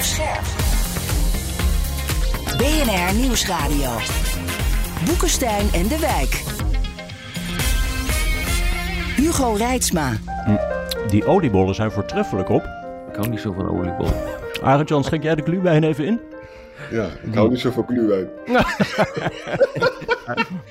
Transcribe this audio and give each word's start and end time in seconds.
Blijf 0.00 0.14
scherp. 0.14 0.44
BNR 2.58 3.14
Nieuwsradio. 3.20 3.90
Boekenstein 5.06 5.66
en 5.72 5.88
de 5.88 5.98
Wijk. 5.98 6.42
Hugo 9.16 9.52
Reitsma. 9.52 10.12
Die 11.08 11.26
oliebollen 11.26 11.74
zijn 11.74 11.90
voortreffelijk 11.90 12.48
op. 12.48 12.62
Ik 13.08 13.16
hou 13.16 13.28
niet 13.28 13.40
zo 13.40 13.52
van 13.52 13.68
oliebollen. 13.68 14.14
Arend-Jan, 14.62 15.04
schenk 15.04 15.22
jij 15.22 15.34
de 15.34 15.42
glühwijn 15.42 15.84
even 15.84 16.04
in? 16.06 16.20
Ja, 16.90 17.06
ik 17.22 17.34
hou 17.34 17.48
niet 17.50 17.60
zo 17.60 17.70
van 17.70 17.84
gluwijn. 17.86 18.28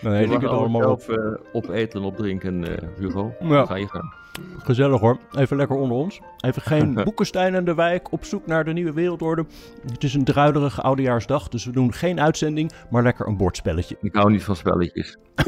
Nee, 0.01 0.21
Je 0.21 0.27
mag 0.27 0.41
het 0.41 0.49
alles 0.49 0.59
allemaal 0.59 0.91
op. 0.91 1.01
zelf 1.01 1.17
eh, 1.17 1.39
opeten 1.51 1.99
en 1.99 2.05
opdrinken, 2.05 2.63
eh, 2.77 2.87
Hugo. 2.97 3.35
Ja. 3.39 3.65
Ga 3.65 3.75
je 3.75 3.87
gaan. 3.87 4.13
Gezellig 4.57 4.99
hoor. 4.99 5.17
Even 5.31 5.57
lekker 5.57 5.75
onder 5.77 5.97
ons. 5.97 6.19
Even 6.37 6.61
geen 6.61 6.93
Boekenstein 7.03 7.55
en 7.55 7.65
de 7.65 7.73
wijk 7.73 8.11
op 8.11 8.25
zoek 8.25 8.45
naar 8.45 8.63
de 8.65 8.73
nieuwe 8.73 8.93
wereldorde. 8.93 9.45
Het 9.91 10.03
is 10.03 10.13
een 10.13 10.23
druilerige 10.23 10.81
oudejaarsdag, 10.81 11.47
dus 11.47 11.65
we 11.65 11.71
doen 11.71 11.93
geen 11.93 12.19
uitzending, 12.19 12.71
maar 12.89 13.03
lekker 13.03 13.27
een 13.27 13.37
bordspelletje. 13.37 13.97
Ik 14.01 14.15
hou 14.15 14.31
niet 14.31 14.43
van 14.43 14.55
spelletjes. 14.55 15.17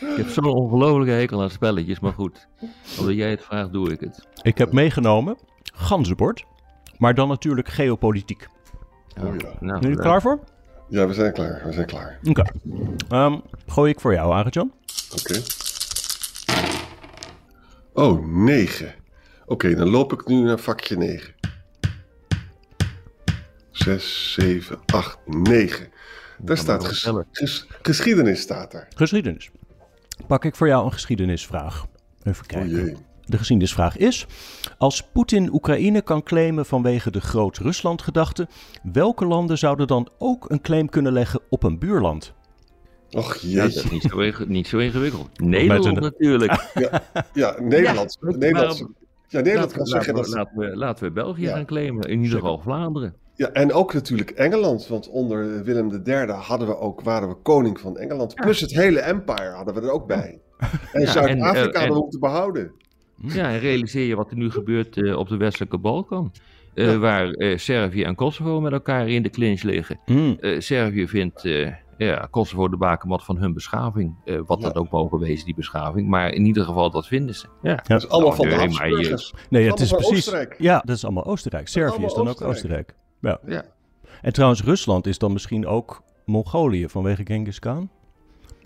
ik 0.00 0.16
heb 0.16 0.28
zo'n 0.28 0.44
ongelofelijke 0.44 1.12
hekel 1.12 1.42
aan 1.42 1.50
spelletjes, 1.50 2.00
maar 2.00 2.12
goed. 2.12 2.48
Omdat 2.98 3.14
jij 3.14 3.30
het 3.30 3.42
vraagt, 3.42 3.72
doe 3.72 3.92
ik 3.92 4.00
het. 4.00 4.26
Ik 4.42 4.58
heb 4.58 4.72
meegenomen 4.72 5.36
ganzenbord, 5.74 6.44
maar 6.98 7.14
dan 7.14 7.28
natuurlijk 7.28 7.68
geopolitiek. 7.68 8.46
Oh 9.20 9.34
ja. 9.36 9.48
Nou, 9.60 9.60
Ben 9.60 9.68
je 9.68 9.72
er 9.80 9.88
leuk. 9.88 10.00
klaar 10.00 10.22
voor? 10.22 10.38
Ja, 10.88 11.06
we 11.06 11.14
zijn 11.14 11.32
klaar. 11.32 11.62
We 11.64 11.72
zijn 11.72 11.86
klaar. 11.86 12.18
Oké. 12.24 12.42
Ehm, 13.08 13.38
gooi 13.66 13.90
ik 13.90 14.00
voor 14.00 14.12
jou, 14.12 14.32
Arend-Jan. 14.32 14.72
Oké. 15.20 15.40
Oh, 17.96 18.26
9. 18.26 18.94
Oké, 19.46 19.74
dan 19.74 19.88
loop 19.88 20.12
ik 20.12 20.26
nu 20.26 20.42
naar 20.42 20.58
vakje 20.58 20.96
9. 20.96 21.34
6, 23.70 24.32
7, 24.32 24.78
8, 24.86 25.18
9. 25.26 25.88
Daar 26.38 26.56
staat 26.56 26.84
ges- 26.84 27.66
geschiedenis 27.82 28.40
staat 28.40 28.74
er. 28.74 28.88
Geschiedenis. 28.94 29.50
Pak 30.26 30.44
ik 30.44 30.56
voor 30.56 30.66
jou 30.66 30.84
een 30.84 30.92
geschiedenisvraag. 30.92 31.86
Even 32.22 32.42
Oh 32.42 32.48
kijken. 32.48 32.70
jee. 32.84 32.96
De 33.24 33.38
geschiedenisvraag 33.38 33.96
is: 33.96 34.26
Als 34.78 35.02
Poetin 35.12 35.52
Oekraïne 35.52 36.02
kan 36.02 36.22
claimen 36.22 36.66
vanwege 36.66 37.10
de 37.10 37.20
Groot-Rusland-gedachte, 37.20 38.48
welke 38.82 39.24
landen 39.26 39.58
zouden 39.58 39.86
dan 39.86 40.08
ook 40.18 40.50
een 40.50 40.60
claim 40.60 40.88
kunnen 40.88 41.12
leggen 41.12 41.40
op 41.50 41.62
een 41.62 41.78
buurland? 41.78 42.34
Och 43.10 43.36
Ja, 43.40 43.62
dat 43.62 43.74
is 43.74 43.90
niet 43.90 44.02
zo, 44.02 44.18
inge- 44.18 44.44
niet 44.46 44.66
zo 44.66 44.78
ingewikkeld. 44.78 45.40
Nederland 45.40 45.84
een- 45.96 46.02
natuurlijk. 46.02 46.52
Ja, 46.74 47.56
Nederland. 47.60 48.18
Ja, 48.20 48.30
Nederland. 48.30 48.78
waarom- 48.78 48.94
Ja, 49.28 49.40
Nederland 49.40 49.76
Laten, 49.76 49.76
kan 49.76 49.86
zeggen 49.86 50.14
laten, 50.14 50.30
dat. 50.36 50.48
we, 50.54 50.60
laten, 50.62 50.70
we, 50.70 50.76
laten 50.76 51.04
we 51.04 51.10
België 51.12 51.42
Ja. 51.42 51.54
gaan 51.54 51.66
claimen. 51.66 52.08
In 52.08 52.22
ieder 52.22 52.38
geval 52.38 52.58
Vlaanderen. 52.58 53.14
Ja, 53.34 53.48
en 53.50 53.72
ook 53.72 53.94
natuurlijk 53.94 54.30
Engeland. 54.30 54.86
Want 54.88 55.08
onder 55.08 55.64
Willem 55.64 56.02
III 56.06 56.26
hadden 56.30 56.68
we 56.68 56.78
ook, 56.78 57.00
waren 57.00 57.28
we 57.28 57.34
koning 57.34 57.80
van 57.80 57.98
Engeland. 57.98 58.34
Plus 58.34 58.60
het 58.60 58.74
hele 58.74 59.00
empire 59.00 59.50
hadden 59.50 59.74
we 59.74 59.80
er 59.80 59.90
ook 59.90 60.06
bij. 60.06 60.40
En 60.92 61.00
Ja, 61.00 61.06
Zuid-Afrika 61.06 61.28
en, 61.28 61.38
eh, 61.38 61.44
hadden 61.44 61.72
we 61.72 61.78
en- 61.78 61.94
moeten 61.94 62.20
behouden. 62.20 62.72
Ja, 63.22 63.48
en 63.50 63.58
realiseer 63.58 64.06
je 64.06 64.16
wat 64.16 64.30
er 64.30 64.36
nu 64.36 64.50
gebeurt 64.50 64.96
eh, 65.02 65.16
op 65.18 65.28
de 65.28 65.36
westelijke 65.36 65.78
Balkan. 65.78 66.32
Eh, 66.74 66.86
Ja. 66.86 66.98
Waar 66.98 67.30
eh, 67.30 67.56
Servië 67.58 68.02
en 68.02 68.14
Kosovo 68.14 68.60
met 68.60 68.72
elkaar 68.72 69.08
in 69.08 69.22
de 69.22 69.30
clinch 69.30 69.62
liggen. 69.62 69.98
Hmm, 70.04 70.36
Eh, 70.40 70.60
Servië 70.60 71.08
vindt 71.08 71.44
eh, 71.44 71.72
ja, 71.96 72.28
Kosovo 72.30 72.68
de 72.68 72.76
bakermat 72.76 73.24
van 73.24 73.36
hun 73.36 73.52
beschaving. 73.52 74.14
Eh, 74.24 74.40
wat 74.46 74.60
Ja. 74.60 74.66
dat 74.66 74.76
ook 74.76 74.90
mogen 74.90 75.18
wezen, 75.18 75.44
die 75.44 75.54
beschaving. 75.54 76.08
Maar 76.08 76.30
in 76.32 76.44
ieder 76.46 76.64
geval, 76.64 76.90
dat 76.90 77.06
vinden 77.06 77.34
ze. 77.34 77.46
Ja. 77.62 77.74
Dat 77.86 78.02
is 78.02 78.08
allemaal 78.08 78.36
Nou, 78.36 78.50
van 78.50 78.68
de 78.68 78.78
nee, 78.78 78.98
je-. 79.08 79.32
Nee, 79.50 79.70
het 79.70 79.80
is 79.80 79.90
precies. 79.90 80.10
Oostenrijk. 80.16 80.54
Ja, 80.58 80.82
dat 80.84 80.96
is 80.96 81.04
allemaal 81.04 81.24
Oostenrijk. 81.24 81.68
Servië 81.68 82.04
is 82.04 82.14
dan 82.14 82.28
ook 82.28 82.40
Oostenrijk. 82.42 82.94
Ja. 83.20 83.38
Ja. 83.46 83.64
En 84.22 84.32
trouwens, 84.32 84.62
Rusland 84.62 85.06
is 85.06 85.18
dan 85.18 85.32
misschien 85.32 85.66
ook 85.66 86.02
Mongolië 86.24 86.88
vanwege 86.88 87.22
Genghis 87.24 87.58
Khan? 87.58 87.88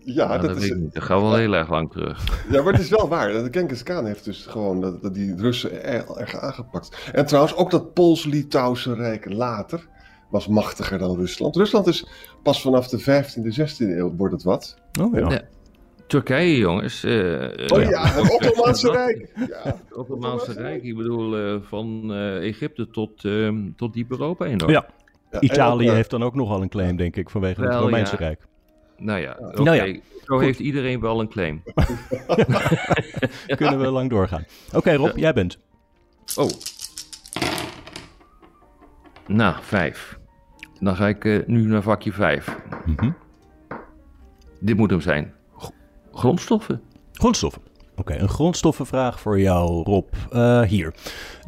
Ja, 0.04 0.26
Nou, 0.26 0.40
dat 0.40 0.48
dat 0.48 0.56
is, 0.56 0.62
weet 0.62 0.76
ik 0.76 0.82
niet. 0.82 0.94
Dat 0.94 1.02
gaat 1.02 1.20
wel 1.20 1.34
heel 1.34 1.52
erg 1.54 1.69
lang 1.70 1.90
terug. 1.92 2.44
ja, 2.50 2.62
maar 2.62 2.72
het 2.72 2.82
is 2.82 2.88
wel 2.88 3.08
waar. 3.08 3.32
De 3.32 3.48
Genghis 3.50 3.82
Khan 3.82 4.06
heeft 4.06 4.24
dus 4.24 4.46
gewoon 4.46 4.80
dat, 4.80 5.02
dat 5.02 5.14
die 5.14 5.36
Russen 5.36 5.82
er- 5.84 6.16
erg 6.16 6.36
aangepakt. 6.36 7.10
En 7.12 7.26
trouwens, 7.26 7.54
ook 7.56 7.70
dat 7.70 7.94
Pools-Litouwse 7.94 8.94
Rijk 8.94 9.32
later 9.32 9.88
was 10.30 10.46
machtiger 10.46 10.98
dan 10.98 11.16
Rusland. 11.16 11.56
Rusland 11.56 11.86
is 11.86 12.06
pas 12.42 12.60
vanaf 12.62 12.88
de 12.88 13.00
15e, 13.00 13.60
16e 13.60 13.76
eeuw 13.78 14.14
wordt 14.16 14.32
het 14.34 14.42
wat. 14.42 14.76
Oh 15.00 15.14
ja. 15.18 15.30
Ja. 15.30 15.42
Turkije, 16.06 16.56
jongens. 16.58 17.04
eh, 17.04 17.12
Oh 17.68 17.82
eh, 17.82 17.91
ja, 17.91 18.06
het 18.06 18.30
Ottomaanse 18.32 18.90
Rijk. 19.00 19.28
Ja. 19.48 19.60
Het 19.62 19.94
Ottomaanse 19.96 20.52
Rijk, 20.52 20.82
ik 20.82 20.96
bedoel, 20.96 21.36
eh, 21.36 21.56
van 21.62 22.12
eh, 22.12 22.36
Egypte 22.48 22.90
tot, 22.90 23.24
eh, 23.24 23.48
tot 23.76 23.92
diep 23.92 24.10
Europa 24.10 24.46
in. 24.46 24.60
hoor. 24.60 24.70
Ja. 24.70 24.86
Italië 25.40 25.88
ook, 25.88 25.94
heeft 25.94 26.10
dan 26.10 26.22
ook 26.22 26.34
nogal 26.34 26.62
een 26.62 26.69
claim, 26.69 26.96
denk 26.96 27.16
ik, 27.16 27.30
vanwege 27.30 27.62
het 27.62 27.74
Romeinse 27.74 28.16
ja. 28.19 28.26
Rijk. 28.26 28.46
Nou 28.96 29.20
ja, 29.20 29.36
oké. 29.40 29.62
Nou 29.62 29.76
ja. 29.76 30.00
Zo 30.24 30.38
heeft 30.38 30.58
iedereen 30.58 31.00
wel 31.00 31.20
een 31.20 31.28
claim. 31.28 31.62
Kunnen 33.56 33.80
we 33.80 33.86
lang 33.90 34.10
doorgaan. 34.10 34.44
Oké, 34.72 34.94
Rob, 34.94 35.16
jij 35.16 35.32
bent. 35.32 35.58
Oh. 36.36 36.50
Nou, 39.26 39.54
vijf. 39.60 40.19
Dan 40.80 40.96
ga 40.96 41.08
ik 41.08 41.24
eh, 41.24 41.46
nu 41.46 41.66
naar 41.66 41.82
vakje 41.82 42.12
vijf. 42.12 42.56
Mhm. 42.86 43.10
Dit 44.60 44.76
moet 44.76 44.91
hem 44.91 45.00
zijn. 45.00 45.32
G- 45.58 45.70
grondstoffen. 46.12 46.82
Grondstoffen. 47.12 47.62
Oké, 47.96 48.14
een 48.18 48.28
grondstoffenvraag 48.28 49.20
voor 49.20 49.40
jou, 49.40 49.82
Rob. 49.82 50.06
Eh, 50.30 50.62
hier. 50.62 50.94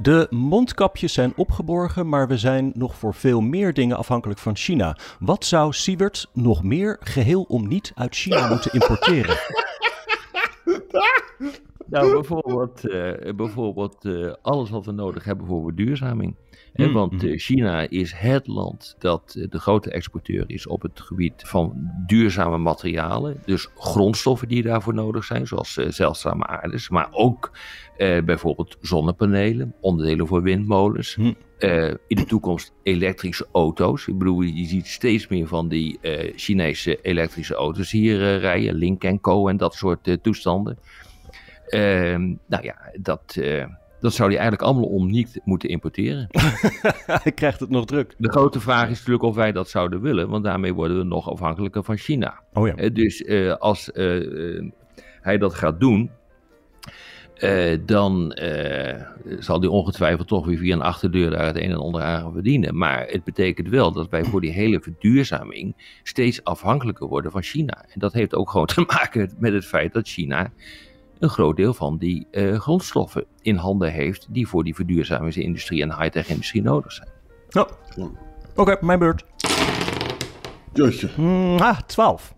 De 0.00 0.26
mondkapjes 0.31 1.12
zijn 1.12 1.32
opgeborgen, 1.37 2.09
maar 2.09 2.28
we 2.28 2.38
zijn 2.38 2.72
nog 2.75 2.94
voor 2.94 3.15
veel 3.15 3.41
meer 3.41 3.72
dingen 3.75 3.97
afhankelijk 3.97 4.38
van 4.41 4.56
China. 4.56 4.97
Wat 5.19 5.44
zou 5.44 5.72
Siebert 5.72 6.31
nog 6.32 6.62
meer 6.62 6.97
geheel 7.00 7.42
om 7.42 7.69
niet 7.69 7.92
uit 7.94 8.15
China 8.15 8.48
moeten 8.53 8.72
importeren? 8.72 9.37
Nou, 11.87 12.12
bijvoorbeeld, 12.12 12.88
eh, 12.88 13.34
bijvoorbeeld 13.34 14.09
alles 14.42 14.71
wat 14.71 14.84
we 14.84 14.92
nodig 14.92 15.25
hebben 15.25 15.47
voor 15.47 15.62
verduurzaming. 15.62 16.37
Mm, 16.75 16.93
want 16.93 17.12
mhm. 17.12 17.27
eh, 17.27 17.38
China 17.38 17.88
is 17.88 18.12
het 18.12 18.47
land 18.47 18.97
dat 18.99 19.34
eh, 19.38 19.50
de 19.50 19.59
grote 19.59 19.91
exporteur 19.91 20.44
is 20.47 20.66
op 20.66 20.83
het 20.83 21.00
gebied 21.00 21.43
van 21.47 21.91
duurzame 22.06 22.59
materialen. 22.59 23.43
Dus 23.44 23.69
grondstoffen 23.75 24.49
die 24.49 24.62
daarvoor 24.62 24.94
nodig 24.94 25.25
zijn, 25.25 25.47
zoals 25.47 25.77
eh, 25.77 25.88
zeldzame 25.88 26.47
aardes. 26.47 26.88
Maar 26.88 27.09
ook 27.10 27.50
eh, 28.03 28.22
bijvoorbeeld 28.22 28.77
zonnepanelen, 28.81 29.75
onderdelen 29.81 30.27
voor 30.27 30.43
windmolens. 30.43 31.16
Eh, 31.59 31.88
in 31.88 32.16
de 32.16 32.25
toekomst 32.25 32.72
elektrische 32.83 33.47
auto's. 33.53 34.06
Ik 34.06 34.19
bedoel, 34.19 34.41
je 34.41 34.65
ziet 34.65 34.87
steeds 34.87 35.28
meer 35.28 35.47
van 35.47 35.69
die 35.69 35.99
Chinese 36.37 36.99
elektrische 37.03 37.54
auto's 37.54 37.91
hier 37.91 38.22
eh, 38.22 38.41
rijden. 38.41 38.75
Link 38.75 39.21
Co 39.21 39.49
en 39.49 39.56
dat 39.56 39.75
soort 39.75 40.19
toestanden. 40.22 40.78
Ehm, 41.66 42.34
nou 42.47 42.65
ja, 42.65 42.77
dat, 43.00 43.41
dat 44.03 44.13
zou 44.13 44.29
hij 44.29 44.39
eigenlijk 44.39 44.69
allemaal 44.69 44.89
om 44.89 45.11
niet 45.11 45.41
moeten 45.45 45.69
importeren. 45.69 46.27
Hij 47.22 47.33
krijgt 47.33 47.60
het 47.60 47.71
nog 47.71 47.84
druk. 47.84 48.15
De 48.19 48.31
grote 48.31 48.60
vraag 48.60 48.89
is 48.89 48.97
natuurlijk 48.97 49.25
of 49.25 49.34
wij 49.34 49.53
dat 49.53 49.69
zouden 49.69 50.01
willen, 50.01 50.28
want 50.28 50.45
daarmee 50.45 50.75
worden 50.75 50.99
we 50.99 51.04
nog 51.04 51.31
afhankelijker 51.31 51.84
van 51.84 51.97
China. 51.97 52.41
Oh 52.53 52.66
ja. 52.66 52.75
Eh, 52.75 52.95
dus 52.95 53.22
eh, 53.22 53.54
als 53.54 53.93
eh, 53.93 54.65
hij 55.21 55.39
dat 55.39 55.54
gaat 55.54 55.81
doen, 55.81 56.10
dan 57.87 58.33
zal 59.39 59.60
hij 59.60 59.69
ongetwijfeld 59.69 60.28
toch 60.28 60.47
weer 60.47 60.59
via 60.59 60.75
een 60.75 60.83
achterdeur 60.83 61.31
daar 61.31 61.47
het 61.47 61.57
een 61.57 61.71
en 61.71 61.77
ander 61.77 62.03
aan 62.03 62.21
gaan 62.21 62.33
verdienen. 62.33 62.77
Maar 62.77 63.07
het 63.07 63.25
betekent 63.25 63.69
wel 63.69 63.93
dat 63.93 64.09
wij 64.09 64.25
voor 64.25 64.41
die 64.41 64.53
hele 64.53 64.81
verduurzaming 64.81 65.98
steeds 66.03 66.45
afhankelijker 66.45 67.07
worden 67.07 67.31
van 67.31 67.43
China. 67.43 67.84
En 67.89 68.01
dat 68.01 68.13
heeft 68.13 68.34
ook 68.34 68.51
gewoon 68.51 68.66
te 68.75 68.84
maken 68.87 69.31
met 69.39 69.53
het 69.53 69.65
feit 69.65 69.93
dat 69.93 70.09
China 70.09 70.53
een 71.22 71.28
groot 71.28 71.57
deel 71.57 71.74
van 71.74 71.98
die 71.98 72.27
eh, 72.30 72.60
grondstoffen 72.60 73.24
in 73.41 73.57
handen 73.57 73.92
heeft 73.92 74.27
die 74.30 74.48
voor 74.48 74.65
die 74.65 74.74
verduurzamingsindustrie 74.74 75.83
en 75.83 75.98
high-tech 75.98 76.28
industrie 76.28 76.63
nodig 76.63 76.92
zijn. 76.92 77.09
Oh. 77.53 77.69
Oké, 78.54 78.77
mijn 78.80 78.98
beurt. 78.98 79.24
Jeetje. 80.72 81.10
Mm, 81.16 81.57
ah, 81.59 81.78
12. 81.86 82.34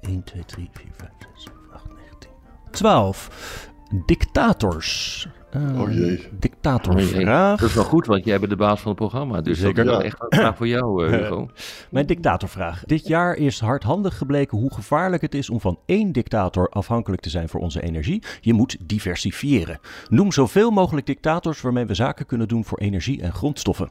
1, 0.00 0.24
2, 0.24 0.44
3, 0.44 0.68
4, 0.72 0.86
5, 0.96 1.10
6, 1.34 1.42
7, 1.44 1.58
8, 1.72 1.84
9, 1.88 2.18
10. 2.18 2.30
12. 2.70 3.70
dictators. 4.06 5.28
Uh, 5.56 5.80
Oh 5.80 5.92
jee. 5.92 6.28
Dictatorvraag. 6.38 7.58
Dat 7.60 7.68
is 7.68 7.74
wel 7.74 7.84
goed, 7.84 8.06
want 8.06 8.24
jij 8.24 8.38
bent 8.38 8.50
de 8.50 8.56
baas 8.56 8.80
van 8.80 8.88
het 8.90 8.98
programma. 8.98 9.40
Dus 9.40 9.58
Zeker. 9.58 9.74
dat 9.74 9.84
is 9.84 9.90
wel 9.90 10.00
Ja. 10.00 10.06
echt 10.06 10.20
een 10.22 10.38
vraag 10.38 10.56
voor 10.56 10.66
jou, 10.68 11.06
eh, 11.06 11.12
Hugo. 11.20 11.48
Mijn 11.90 12.06
dictatorvraag. 12.06 12.84
Dit 12.84 13.06
jaar 13.06 13.34
is 13.34 13.60
hardhandig 13.60 14.18
gebleken 14.18 14.58
hoe 14.58 14.74
gevaarlijk 14.74 15.22
het 15.22 15.34
is 15.34 15.50
om 15.50 15.60
van 15.60 15.78
één 15.86 16.12
dictator 16.12 16.68
afhankelijk 16.68 17.22
te 17.22 17.30
zijn 17.30 17.48
voor 17.48 17.60
onze 17.60 17.82
energie. 17.82 18.22
Je 18.40 18.52
moet 18.52 18.76
diversifiëren. 18.88 19.78
Noem 20.08 20.32
zoveel 20.32 20.70
mogelijk 20.70 21.06
dictators 21.06 21.60
waarmee 21.60 21.86
we 21.86 21.94
zaken 21.94 22.26
kunnen 22.26 22.48
doen 22.48 22.64
voor 22.64 22.78
energie 22.78 23.22
en 23.22 23.32
grondstoffen. 23.32 23.90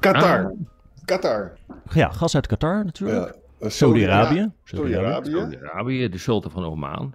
Qatar. 0.00 0.44
Ah. 0.44 0.50
Qatar. 1.04 1.52
Ja, 1.92 2.08
gas 2.10 2.34
uit 2.34 2.46
Qatar 2.46 2.84
natuurlijk. 2.84 3.26
Ja. 3.26 3.66
Eh, 3.66 3.70
Saudi-Arabië. 3.70 4.50
Saudi-Arabië. 4.64 5.30
Saudi-Arabië, 5.30 6.08
de 6.08 6.18
sultan 6.18 6.50
van 6.50 6.64
Oman. 6.64 7.14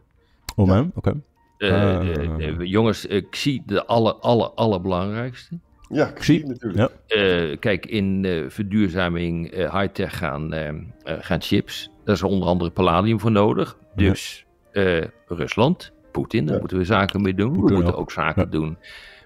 Oman, 0.55 0.91
oké. 0.95 1.09
Eh, 1.09 1.15
Ah. 1.59 1.99
de- 1.99 2.55
de- 2.57 2.67
jongens, 2.67 3.07
eh, 3.07 3.15
ik 3.17 3.35
zie 3.35 3.63
de 3.65 3.85
aller, 3.85 4.13
aller, 4.13 4.49
allerbelangrijkste. 4.49 5.59
Ja. 5.89 6.05
Xi 6.05 6.43
natuurlijk. 6.45 6.91
Ja. 7.07 7.15
Eh, 7.21 7.57
kijk, 7.59 7.85
in 7.85 8.25
eh, 8.25 8.43
verduurzaming, 8.47 9.47
eh, 9.51 9.73
high-tech 9.79 10.17
gaan, 10.17 10.53
eh, 10.53 10.67
eh, 10.67 10.75
gaan 11.03 11.41
chips. 11.41 11.89
Daar 12.03 12.15
is 12.15 12.23
onder 12.23 12.47
andere 12.47 12.69
palladium 12.69 13.19
voor 13.19 13.31
nodig. 13.31 13.77
Dus 13.95 14.45
eh, 14.71 15.03
Rusland, 15.27 15.91
Poetin, 16.11 16.43
daar 16.45 16.53
Ja. 16.53 16.59
moeten 16.59 16.77
we 16.77 16.83
zaken 16.83 17.21
mee 17.21 17.33
doen. 17.33 17.51
Poetin 17.51 17.67
we 17.67 17.73
moeten 17.73 17.93
ook. 17.93 17.99
ook 17.99 18.11
zaken 18.11 18.41
Ja. 18.43 18.49
doen 18.49 18.77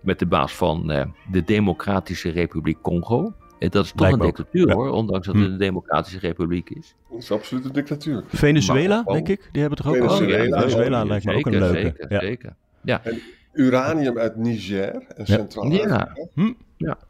met 0.02 0.20
de 0.20 0.26
baas 0.26 0.54
van 0.54 0.92
eh, 0.92 1.06
de 1.32 1.44
Democratische 1.44 2.30
Republiek 2.30 2.82
Congo. 2.82 3.34
En 3.64 3.70
dat 3.70 3.84
is 3.86 3.92
toch 3.92 4.00
Lijkt 4.00 4.16
een 4.16 4.22
ook. 4.26 4.36
dictatuur 4.36 4.68
Ja. 4.68 4.74
hoor, 4.74 4.90
ondanks 4.90 5.26
dat 5.26 5.36
Hm. 5.36 5.42
het 5.42 5.52
een 5.52 5.58
Democratische 5.58 6.20
Republiek 6.20 6.70
is. 6.70 6.96
Dat 7.10 7.20
is 7.22 7.32
absoluut 7.32 7.66
een 7.66 7.72
dictatuur. 7.74 8.24
Venezuela, 8.28 9.02
Maar- 9.06 9.14
denk 9.14 9.30
ik. 9.30 9.50
Die 9.52 9.62
hebben 9.62 9.80
toch 9.80 9.88
ook 9.88 9.96
Venezuela, 9.96 10.34
Oh, 10.34 10.38
ja, 10.50 10.56
ja, 10.56 10.60
Venezuela 10.60 10.98
ja, 10.98 11.06
lijkt 11.06 11.26
me 11.26 11.32
ook 11.34 11.38
zeker, 11.44 11.54
een 11.62 11.72
leuke. 11.72 11.82
Zeker, 11.98 12.12
ja. 12.14 12.20
zeker. 12.20 12.56
Ja. 12.84 13.02
Uranium 13.54 14.18
uit 14.18 14.36
Niger 14.36 14.94
en 15.08 15.26
Centraal-Afrika. 15.26 16.16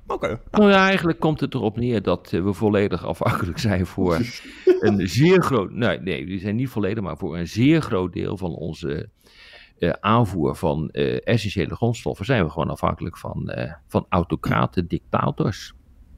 Oké. 0.07 0.39
Nou 0.51 0.69
ja, 0.69 0.85
eigenlijk 0.88 1.19
komt 1.19 1.39
het 1.39 1.53
erop 1.53 1.77
neer 1.77 2.01
dat 2.01 2.33
eh, 2.33 2.44
we 2.44 2.53
volledig 2.53 3.06
afhankelijk 3.06 3.57
zijn 3.57 3.85
voor 3.85 4.19
een 4.79 5.07
zeer 5.09 5.41
groot. 5.41 5.71
Nee, 5.71 5.99
nee, 5.99 6.25
we 6.25 6.38
zijn 6.39 6.56
niet 6.56 6.69
volledig, 6.69 7.03
maar 7.03 7.17
voor 7.17 7.38
een 7.38 7.47
zeer 7.47 7.81
groot 7.81 8.13
deel 8.13 8.38
van 8.38 8.51
onze 8.56 9.09
eh, 9.79 9.89
aanvoer 9.99 10.56
van 10.56 10.89
eh, 10.89 11.27
essentiële 11.27 11.75
grondstoffen 11.75 12.25
zijn 12.25 12.44
we 12.44 12.49
gewoon 12.49 12.69
afhankelijk 12.69 13.17
van, 13.17 13.49
eh, 13.49 13.73
van 13.88 14.06
autocraten, 14.09 14.88
dictators. 14.88 15.73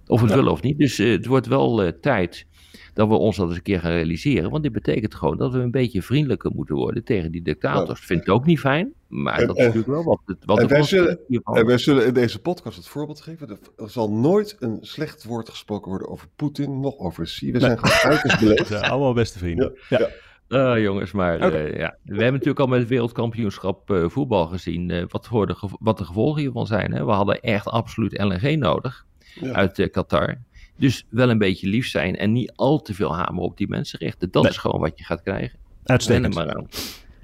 Of 0.08 0.20
we 0.22 0.26
het 0.26 0.36
willen 0.36 0.52
of 0.52 0.62
niet. 0.62 0.78
Dus 0.78 1.00
eh, 1.00 1.12
het 1.12 1.26
wordt 1.26 1.48
wel 1.48 1.84
eh, 1.84 1.92
tijd 2.02 2.46
dat 2.94 3.08
we 3.08 3.14
ons 3.14 3.38
dat 3.38 3.48
eens 3.48 3.56
een 3.56 3.62
keer 3.62 3.80
gaan 3.80 3.92
realiseren. 3.92 4.50
Want 4.50 4.64
dit 4.64 4.72
betekent 4.72 5.16
gewoon 5.16 5.38
dat 5.38 5.52
we 5.54 5.60
een 5.60 5.72
beetje 5.72 6.02
vriendelijker 6.02 6.52
moeten 6.56 6.76
worden 6.76 7.04
tegen 7.04 7.32
die 7.32 7.42
dictators. 7.42 8.00
Vind 8.06 8.22
ik 8.22 8.30
ook 8.30 8.46
niet 8.46 8.60
fijn, 8.60 8.94
maar 9.08 9.40
En- 9.40 9.48
dat 9.48 9.56
is 9.58 9.62
en- 9.62 9.68
natuurlijk 9.68 9.94
wel 9.94 10.04
wat, 10.04 10.20
het, 10.26 10.38
wat 10.46 10.60
en 10.60 10.68
wij 10.68 10.84
zullen- 10.84 11.20
hiervan 11.28 11.58
En 11.58 11.66
wij 11.66 11.78
zullen 11.78 12.06
in 12.06 12.14
deze 12.14 12.40
podcast 12.42 12.78
het 12.78 12.88
voorbeeld 12.88 13.22
geven. 13.22 13.50
Er- 13.50 13.90
zal 13.90 14.12
nooit 14.12 14.56
een 14.60 14.78
slecht 14.82 15.24
woord 15.24 15.50
gesproken 15.50 15.90
worden 15.90 16.10
over 16.10 16.28
Poetin, 16.36 16.80
nog 16.80 16.98
over 16.98 17.24
Xi. 17.24 17.52
We 17.52 17.60
zijn 17.60 17.80
gewoon 17.80 18.12
uiterst 18.12 18.40
beleefd. 18.40 18.82
allemaal 18.92 19.14
beste 19.14 19.38
vrienden. 19.40 19.78
Ja, 19.90 20.00
Ja. 20.00 20.10
Ah, 20.48 20.80
jongens, 20.80 21.12
maar 21.12 21.40
eh, 21.40 21.78
ja. 21.78 21.98
we 22.04 22.14
hebben 22.14 22.32
natuurlijk 22.32 22.60
al 22.60 22.68
met 22.68 22.80
het 22.80 22.90
wereldkampioenschap 22.90 23.92
eh, 23.92 24.10
voetbal 24.10 24.46
gezien 24.46 24.90
eh, 24.92 25.04
wat, 25.08 25.28
voor 25.28 25.48
de, 25.48 25.56
wat 25.80 25.98
de 25.98 26.06
gevolgen 26.06 26.42
hiervan 26.42 26.68
zijn. 26.68 26.92
Hè? 26.94 27.06
We 27.06 27.12
hadden 27.12 27.42
echt 27.42 27.68
absoluut 27.68 28.18
LNG 28.24 28.58
nodig 28.58 29.06
Ja. 29.42 29.52
uit 29.54 29.80
eh, 29.80 29.92
Qatar. 29.92 30.36
Dus 30.78 31.06
wel 31.10 31.30
een 31.30 31.38
beetje 31.38 31.68
lief 31.68 31.88
zijn 31.88 32.18
en 32.18 32.32
niet 32.32 32.52
al 32.56 32.82
te 32.82 32.94
veel 32.94 33.16
hamer 33.16 33.44
op 33.44 33.58
die 33.58 33.68
mensen 33.68 34.00
richten. 34.00 34.32
Dat 34.32 34.44
Nee. 34.44 34.52
is 34.52 34.58
gewoon 34.58 34.80
wat 34.80 34.98
je 34.98 35.04
gaat 35.04 35.22
krijgen. 35.22 35.60
Uitstekend. 35.84 36.36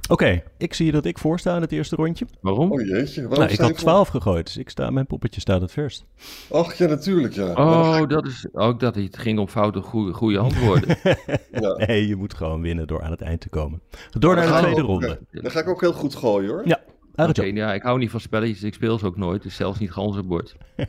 Oké, 0.09 0.43
ik 0.57 0.73
zie 0.73 0.91
dat 0.91 1.05
ik 1.05 1.17
voorsta 1.17 1.55
in 1.55 1.61
het 1.61 1.71
eerste 1.71 1.95
rondje. 1.95 2.25
Waarom? 2.41 2.71
Oh 2.71 2.81
jeetje. 2.81 3.21
waarom 3.21 3.39
Nou, 3.39 3.51
ik 3.51 3.59
had 3.59 3.69
voor? 3.69 3.77
12 3.77 4.07
gegooid, 4.07 4.45
dus 4.45 4.57
ik 4.57 4.69
sta, 4.69 4.89
mijn 4.89 5.05
poppetje 5.05 5.41
staat 5.41 5.61
het 5.61 5.71
verst. 5.71 6.05
Ach 6.51 6.73
ja, 6.77 6.87
natuurlijk 6.87 7.33
ja. 7.33 7.53
Oh, 7.53 7.97
ik- 8.01 8.09
dat 8.09 8.25
is 8.27 8.47
ook 8.53 8.79
dat 8.79 8.95
het 8.95 9.17
ging 9.17 9.39
om 9.39 9.47
foute 9.47 9.79
goede, 9.81 10.13
goede 10.13 10.37
antwoorden. 10.37 10.97
ja. 11.61 11.85
Nee, 11.85 12.07
je 12.07 12.15
moet 12.15 12.33
gewoon 12.33 12.61
winnen 12.61 12.87
door 12.87 13.01
aan 13.01 13.11
het 13.11 13.21
eind 13.21 13.41
te 13.41 13.49
komen. 13.49 13.81
Door 14.09 14.35
naar 14.35 14.47
de 14.47 14.57
tweede 14.57 14.81
ook- 14.81 14.87
ronde. 14.87 15.19
Dan 15.31 15.51
ga 15.51 15.59
ik 15.59 15.67
ook 15.69 15.81
heel 15.81 15.93
goed 15.93 16.15
gooien 16.15 16.49
hoor. 16.49 16.61
Ja, 16.67 16.79
Oké, 17.15 17.23
Arjan. 17.23 17.55
ja, 17.55 17.73
ik 17.73 17.81
hou 17.81 17.97
niet 17.97 18.09
van 18.09 18.19
spelletjes, 18.19 18.63
ik 18.63 18.73
speel 18.73 18.97
ze 18.97 19.05
ook 19.05 19.17
nooit, 19.17 19.43
dus 19.43 19.55
zelfs 19.55 19.79
niet 19.79 19.91
ganzenbord. 19.91 20.55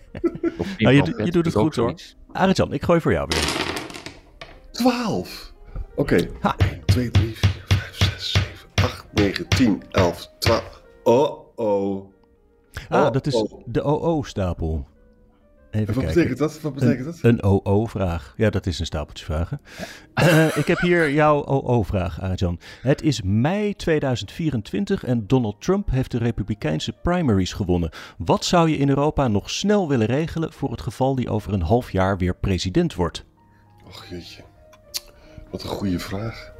Of 0.58 0.78
Nou, 0.78 0.94
je, 0.94 1.22
je 1.24 1.30
doet 1.30 1.44
het 1.44 1.54
goed 1.54 1.76
hoor. 1.76 1.94
Arjan, 2.32 2.72
ik 2.72 2.82
gooi 2.82 3.00
voor 3.00 3.12
jou 3.12 3.28
weer. 3.28 3.70
12. 4.70 5.52
Oké. 5.94 6.28
Ha. 6.40 6.56
2, 6.84 7.10
3, 7.10 7.36
4, 7.36 7.50
5, 7.66 7.96
6, 7.96 8.32
7, 8.32 8.48
8, 8.74 9.06
9, 9.12 9.48
10, 9.48 9.82
11, 9.90 10.28
12. 10.38 10.82
Oh 11.02 11.56
oh. 11.56 12.10
Ah, 12.88 13.06
Oh, 13.06 13.12
dat 13.12 13.26
is 13.26 13.34
oh. 13.34 13.62
de 13.66 13.82
OO-stapel. 13.82 14.86
Even 15.72 15.94
Wat 15.94 16.04
betekent 16.04 16.38
dat? 16.38 16.60
Wat 16.60 16.74
betekent 16.74 17.04
dat? 17.04 17.18
Een 17.22 17.42
OO-vraag. 17.42 18.34
Ja, 18.36 18.50
dat 18.50 18.66
is 18.66 18.78
een 18.78 18.86
stapeltje 18.86 19.24
vragen. 19.24 19.60
Eh, 20.14 20.56
ik 20.56 20.66
heb 20.66 20.78
hier 20.78 21.10
jouw 21.10 21.44
OO-vraag, 21.44 22.20
Arjan. 22.20 22.58
Het 22.82 23.02
is 23.02 23.22
mei 23.22 23.74
2024 23.74 25.04
en 25.04 25.26
Donald 25.26 25.60
Trump 25.60 25.90
heeft 25.90 26.10
de 26.10 26.18
Republikeinse 26.18 26.92
primaries 26.92 27.52
gewonnen. 27.52 27.90
Wat 28.18 28.44
zou 28.44 28.68
je 28.68 28.76
in 28.76 28.88
Europa 28.88 29.28
nog 29.28 29.50
snel 29.50 29.88
willen 29.88 30.06
regelen 30.06 30.52
voor 30.52 30.70
het 30.70 30.80
geval 30.80 31.14
die 31.14 31.28
over 31.28 31.52
een 31.52 31.62
half 31.62 31.90
jaar 31.90 32.18
weer 32.18 32.34
president 32.36 32.94
wordt? 32.94 33.24
Och 33.86 34.06
jeetje. 34.06 34.42
Wat 35.50 35.62
een 35.62 35.68
goede 35.68 35.98
vraag. 35.98 36.51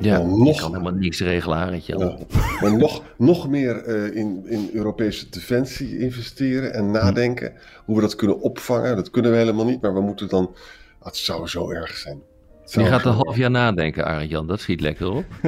Ja, 0.00 0.18
Nou, 0.18 0.38
nog- 0.38 0.60
kan 0.60 0.70
helemaal 0.70 0.92
niks 0.92 1.20
regelen. 1.20 1.80
Ja. 1.84 2.16
Maar 2.60 2.76
nog, 2.76 3.02
nog 3.18 3.48
meer 3.48 3.76
eh, 3.84 4.16
in, 4.16 4.42
in 4.46 4.70
Europese 4.72 5.28
defensie 5.30 5.98
investeren 5.98 6.72
en 6.74 6.90
nadenken 6.90 7.52
hoe 7.84 7.94
we 7.96 8.00
dat 8.02 8.14
kunnen 8.16 8.40
opvangen. 8.40 8.96
Dat 8.96 9.10
kunnen 9.10 9.30
we 9.30 9.36
helemaal 9.36 9.64
niet, 9.64 9.80
maar 9.80 9.94
we 9.94 10.00
moeten 10.00 10.28
dan. 10.28 10.54
Het 11.02 11.16
zou 11.16 11.46
zo 11.48 11.70
erg 11.70 11.96
zijn. 11.96 12.22
Je 12.64 12.84
gaat 12.84 13.04
een 13.04 13.12
half 13.12 13.36
jaar 13.36 13.50
nadenken, 13.50 14.04
Arend-Jan. 14.04 14.46
Dat 14.46 14.60
schiet 14.60 14.80
lekker 14.80 15.10
op. 15.10 15.24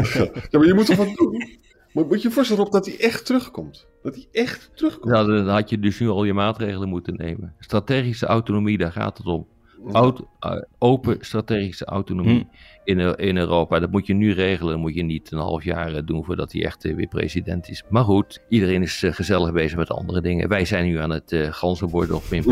Ja, 0.50 0.58
maar 0.58 0.66
je 0.66 0.74
moet 0.74 0.86
toch 0.86 0.96
wat 0.96 1.14
doen? 1.16 1.58
Moet, 1.92 2.08
moet 2.08 2.22
je 2.22 2.28
je 2.28 2.34
voorstellen 2.34 2.64
op 2.66 2.72
dat 2.72 2.86
hij 2.86 2.98
echt 2.98 3.26
terugkomt? 3.26 3.86
Dat 4.02 4.14
hij 4.14 4.26
echt 4.32 4.70
terugkomt? 4.74 5.12
Nou, 5.12 5.26
dan 5.26 5.48
had 5.48 5.70
je 5.70 5.78
dus 5.78 5.98
nu 6.00 6.08
al 6.08 6.24
je 6.24 6.32
maatregelen 6.34 6.88
moeten 6.88 7.14
nemen. 7.16 7.54
Strategische 7.58 8.26
autonomie, 8.26 8.78
daar 8.78 8.92
gaat 8.92 9.18
het 9.18 9.26
om. 9.26 9.46
Eh, 10.40 10.52
open 10.78 11.16
strategische 11.20 11.84
autonomie 11.84 12.38
Hm. 12.50 12.56
in, 12.84 13.00
Eu- 13.00 13.12
in 13.16 13.36
Europa. 13.36 13.78
Dat 13.78 13.90
moet 13.90 14.06
je 14.06 14.14
nu 14.14 14.32
regelen. 14.32 14.72
Dat 14.72 14.80
moet 14.80 14.94
je 14.94 15.02
niet 15.02 15.32
een 15.32 15.38
half 15.38 15.64
jaar 15.64 15.94
eh, 15.94 16.02
doen 16.04 16.24
voordat 16.24 16.52
hij 16.52 16.64
echt 16.64 16.84
eh, 16.84 16.94
weer 16.94 17.06
president 17.06 17.68
is. 17.68 17.82
Maar 17.88 18.04
goed, 18.04 18.40
iedereen 18.48 18.82
is 18.82 19.02
eh, 19.02 19.12
gezellig 19.12 19.52
bezig 19.52 19.78
met 19.78 19.90
andere 19.90 20.20
dingen. 20.20 20.48
Wij 20.48 20.64
zijn 20.64 20.84
nu 20.84 20.98
aan 20.98 21.10
het 21.10 21.32
uh, 21.32 21.52
ganzenborden 21.52 22.16
of 22.16 22.30
heet. 22.30 22.46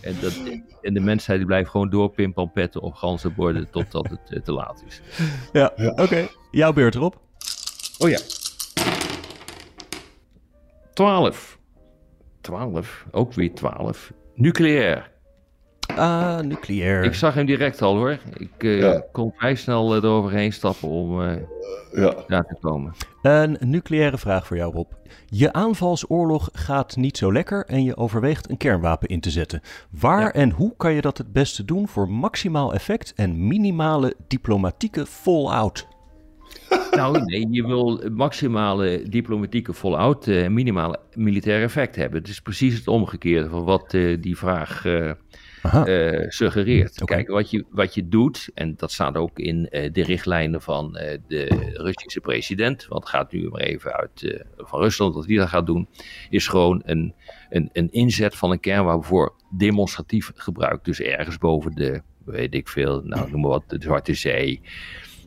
En, 0.00 0.14
dat, 0.20 0.40
en 0.82 0.94
de 0.94 1.00
mensheid 1.00 1.38
die 1.38 1.46
blijft 1.46 1.70
gewoon 1.70 1.90
door 1.90 2.10
pimpampetten 2.10 2.80
op 2.80 2.94
ganzenborden 2.94 3.70
totdat 3.70 4.08
het 4.10 4.20
eh, 4.32 4.40
te 4.42 4.52
laat 4.52 4.82
is. 4.86 5.00
Ja, 5.52 5.72
Ja. 5.76 5.90
oké. 5.90 6.26
Jouw 6.50 6.72
beurt 6.72 6.94
erop. 6.94 7.20
Oh 7.98 8.08
ja. 8.08 8.18
12. 10.92 11.58
12, 12.40 13.06
ook 13.10 13.32
weer 13.32 13.54
12. 13.54 14.12
Nucleair. 14.34 15.12
Ah, 15.96 16.40
nucleair. 16.40 17.04
Ik 17.04 17.14
zag 17.14 17.34
hem 17.34 17.46
direct 17.46 17.82
al 17.82 17.96
hoor. 17.96 18.18
Ik 18.36 18.50
eh, 18.58 18.78
Ja. 18.78 19.02
kon 19.12 19.32
vrij 19.36 19.54
snel 19.54 19.96
uh, 19.96 20.02
eroverheen 20.02 20.52
stappen 20.52 20.88
om 20.88 21.20
uh, 21.20 21.32
Ja. 21.92 22.14
daar 22.26 22.44
te 22.44 22.56
komen. 22.60 22.92
Een 23.22 23.56
nucleaire 23.60 24.18
vraag 24.18 24.46
voor 24.46 24.56
jou, 24.56 24.72
Rob. 24.74 24.90
Je 25.26 25.52
aanvalsoorlog 25.52 26.48
gaat 26.52 26.96
niet 26.96 27.16
zo 27.16 27.32
lekker 27.32 27.64
en 27.66 27.84
je 27.84 27.96
overweegt 27.96 28.50
een 28.50 28.56
kernwapen 28.56 29.08
in 29.08 29.20
te 29.20 29.30
zetten. 29.30 29.60
Waar 29.90 30.20
Ja. 30.20 30.32
en 30.32 30.50
hoe 30.50 30.74
kan 30.76 30.92
je 30.92 31.00
dat 31.00 31.18
het 31.18 31.32
beste 31.32 31.64
doen 31.64 31.88
voor 31.88 32.08
maximaal 32.10 32.74
effect 32.74 33.12
en 33.14 33.46
minimale 33.46 34.14
diplomatieke 34.28 35.06
fallout? 35.06 35.86
nou, 36.96 37.24
nee, 37.24 37.46
je 37.50 37.66
wil 37.66 38.00
maximale 38.12 39.02
diplomatieke 39.08 39.74
fallout 39.74 40.26
en 40.26 40.44
uh, 40.44 40.48
minimale 40.48 41.00
militair 41.14 41.62
effect 41.62 41.96
hebben. 41.96 42.20
Het 42.20 42.28
is 42.28 42.40
precies 42.40 42.74
het 42.74 42.88
omgekeerde 42.88 43.48
van 43.48 43.64
wat 43.64 43.92
uh, 43.92 44.16
die 44.20 44.38
vraag 44.38 44.84
uh, 44.84 45.12
suggereert. 46.28 47.02
Okay. 47.02 47.16
Kijk, 47.16 47.28
wat 47.28 47.50
je, 47.50 47.64
wat 47.70 47.94
je 47.94 48.08
doet, 48.08 48.50
en 48.54 48.74
dat 48.76 48.92
staat 48.92 49.16
ook 49.16 49.38
in 49.38 49.62
de 49.70 50.02
richtlijnen 50.02 50.62
van 50.62 50.92
de 51.26 51.72
Russische 51.74 52.20
president, 52.20 52.86
want 52.86 53.02
het 53.02 53.12
gaat 53.12 53.32
nu 53.32 53.48
maar 53.48 53.60
even 53.60 53.92
uit 53.92 54.44
van 54.56 54.80
Rusland, 54.80 55.14
wat 55.14 55.26
die 55.26 55.38
dat 55.38 55.48
gaat 55.48 55.66
doen, 55.66 55.88
is 56.30 56.48
gewoon 56.48 56.82
een, 56.84 57.14
een, 57.50 57.70
een 57.72 57.92
inzet 57.92 58.36
van 58.36 58.50
een 58.50 58.60
kernwapen 58.60 59.04
voor 59.04 59.34
demonstratief 59.50 60.32
gebruik. 60.34 60.84
Dus 60.84 61.00
ergens 61.00 61.38
boven 61.38 61.74
de, 61.74 62.02
weet 62.24 62.54
ik 62.54 62.68
veel, 62.68 63.02
nou 63.04 63.30
noem 63.30 63.40
maar 63.40 63.50
wat, 63.50 63.68
de 63.68 63.76
Zwarte 63.80 64.14
Zee. 64.14 64.60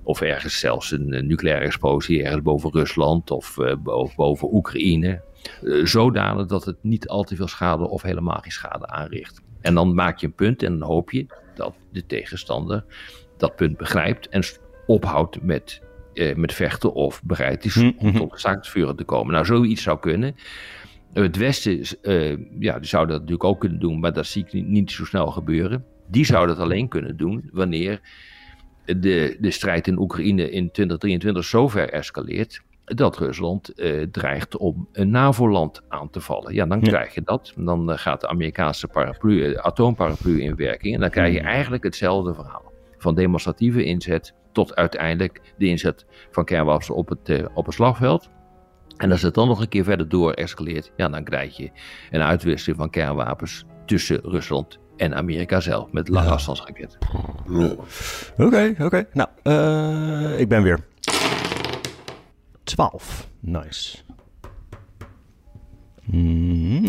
Of 0.08 0.22
ergens 0.22 0.60
zelfs 0.60 0.92
een, 0.92 1.14
een 1.14 1.28
nucleaire 1.28 1.66
explosie 1.66 2.24
ergens 2.24 2.42
boven 2.42 2.72
Rusland 2.72 3.32
of 3.32 3.58
uh, 3.58 3.74
boven, 4.16 4.54
Oekraïne. 4.54 5.22
Uh, 5.64 5.86
zodanig 5.86 6.46
dat 6.46 6.66
het 6.66 6.78
niet 6.82 7.08
al 7.08 7.24
te 7.24 7.36
veel 7.36 7.48
schade 7.48 7.90
of 7.90 8.02
helemaal 8.02 8.40
geen 8.42 8.52
schade 8.52 8.88
aanricht. 8.88 9.42
En 9.62 9.74
dan 9.74 9.94
maak 9.94 10.18
je 10.18 10.28
een 10.28 10.34
punt 10.34 10.64
en 10.64 10.80
dan 10.80 10.88
hoop 10.88 11.12
je 11.12 11.26
dat 11.56 11.74
de 11.92 12.06
tegenstander 12.06 12.86
dat 13.38 13.56
punt 13.56 13.78
begrijpt 13.78 14.30
en 14.30 14.44
ophoudt 14.86 15.42
met 15.42 15.82
met 16.36 16.54
vechten 16.54 16.94
of 16.94 17.24
bereid 17.24 17.66
is 17.66 17.76
Mhm. 17.76 17.92
om 17.98 18.14
tot 18.14 18.40
staakt 18.40 18.72
te 18.72 19.04
komen. 19.06 19.34
Nou, 19.34 19.46
zoiets 19.46 19.82
zou 19.84 20.00
kunnen. 20.00 20.36
Het 21.14 21.38
Westen 21.38 21.82
eh, 22.02 22.38
ja, 22.60 22.80
die 22.80 22.88
zou 22.88 23.08
dat 23.08 23.16
natuurlijk 23.16 23.44
ook 23.44 23.60
kunnen 23.60 23.80
doen, 23.80 24.00
maar 24.00 24.14
dat 24.14 24.26
zie 24.26 24.44
ik 24.46 24.54
niet, 24.54 24.68
niet 24.68 24.92
zo 24.92 25.06
snel 25.06 25.28
gebeuren. 25.32 25.86
Die 26.08 26.26
zou 26.26 26.48
dat 26.48 26.60
alleen 26.60 26.88
kunnen 26.88 27.18
doen 27.18 27.50
wanneer 27.54 28.02
de, 28.98 29.38
de 29.40 29.52
strijd 29.52 29.88
in 29.88 30.00
Oekraïne 30.00 30.50
in 30.52 30.72
2023 30.72 31.46
zo 31.46 31.68
ver 31.68 31.90
escaleert 31.90 32.62
dat 32.86 33.18
Rusland 33.18 33.74
eh, 33.74 34.02
dreigt 34.12 34.58
om 34.58 34.88
een 34.92 35.10
NAVO-land 35.10 35.82
aan 35.90 36.10
te 36.10 36.22
vallen. 36.22 36.54
Ja, 36.54 36.66
dan 36.66 36.80
Ja. 36.82 36.88
krijg 36.88 37.14
je 37.14 37.22
dat. 37.24 37.54
Dan 37.56 37.92
eh, 37.92 37.98
gaat 37.98 38.22
de 38.22 38.28
Amerikaanse 38.28 38.88
paraplu, 38.88 39.44
eh, 39.54 39.60
atoomparaplu 39.66 40.42
in 40.42 40.56
werking. 40.56 40.94
En 40.94 41.00
dan 41.00 41.10
krijg 41.10 41.34
je 41.34 41.40
Hmm. 41.40 41.48
eigenlijk 41.48 41.84
hetzelfde 41.84 42.34
verhaal. 42.34 42.72
Van 42.98 43.16
demonstratieve 43.16 43.84
inzet 43.84 44.34
tot 44.52 44.76
uiteindelijk 44.76 45.42
de 45.58 45.66
inzet 45.66 46.06
van 46.32 46.46
kernwapens 46.46 46.90
op 46.90 47.10
het, 47.10 47.44
op 47.54 47.66
het 47.66 47.76
slagveld. 47.76 48.30
En 48.98 49.12
als 49.12 49.22
het 49.22 49.34
dan 49.34 49.48
nog 49.48 49.62
een 49.62 49.70
keer 49.70 49.84
verder 49.84 50.10
door 50.10 50.32
escaleert, 50.32 50.92
ja, 50.96 51.10
dan 51.10 51.24
krijg 51.24 51.58
je 51.58 51.70
een 52.12 52.22
uitwisseling 52.22 52.80
van 52.80 52.90
kernwapens 52.90 53.66
tussen 53.86 54.20
Rusland 54.24 54.80
en 54.98 55.16
Amerika 55.16 55.60
zelf 55.60 55.92
met 55.92 56.08
lange 56.08 56.28
Ja. 56.28 56.34
afstandsraketten. 56.34 57.00
Ja. 57.50 57.76
Oké, 58.38 58.76
oké. 58.80 59.06
Nou, 59.14 59.30
eh, 59.44 60.40
ik 60.40 60.48
ben 60.48 60.64
weer. 60.64 60.80
12. 62.64 63.28
Nice. 63.40 63.98
Mhm. 66.06 66.88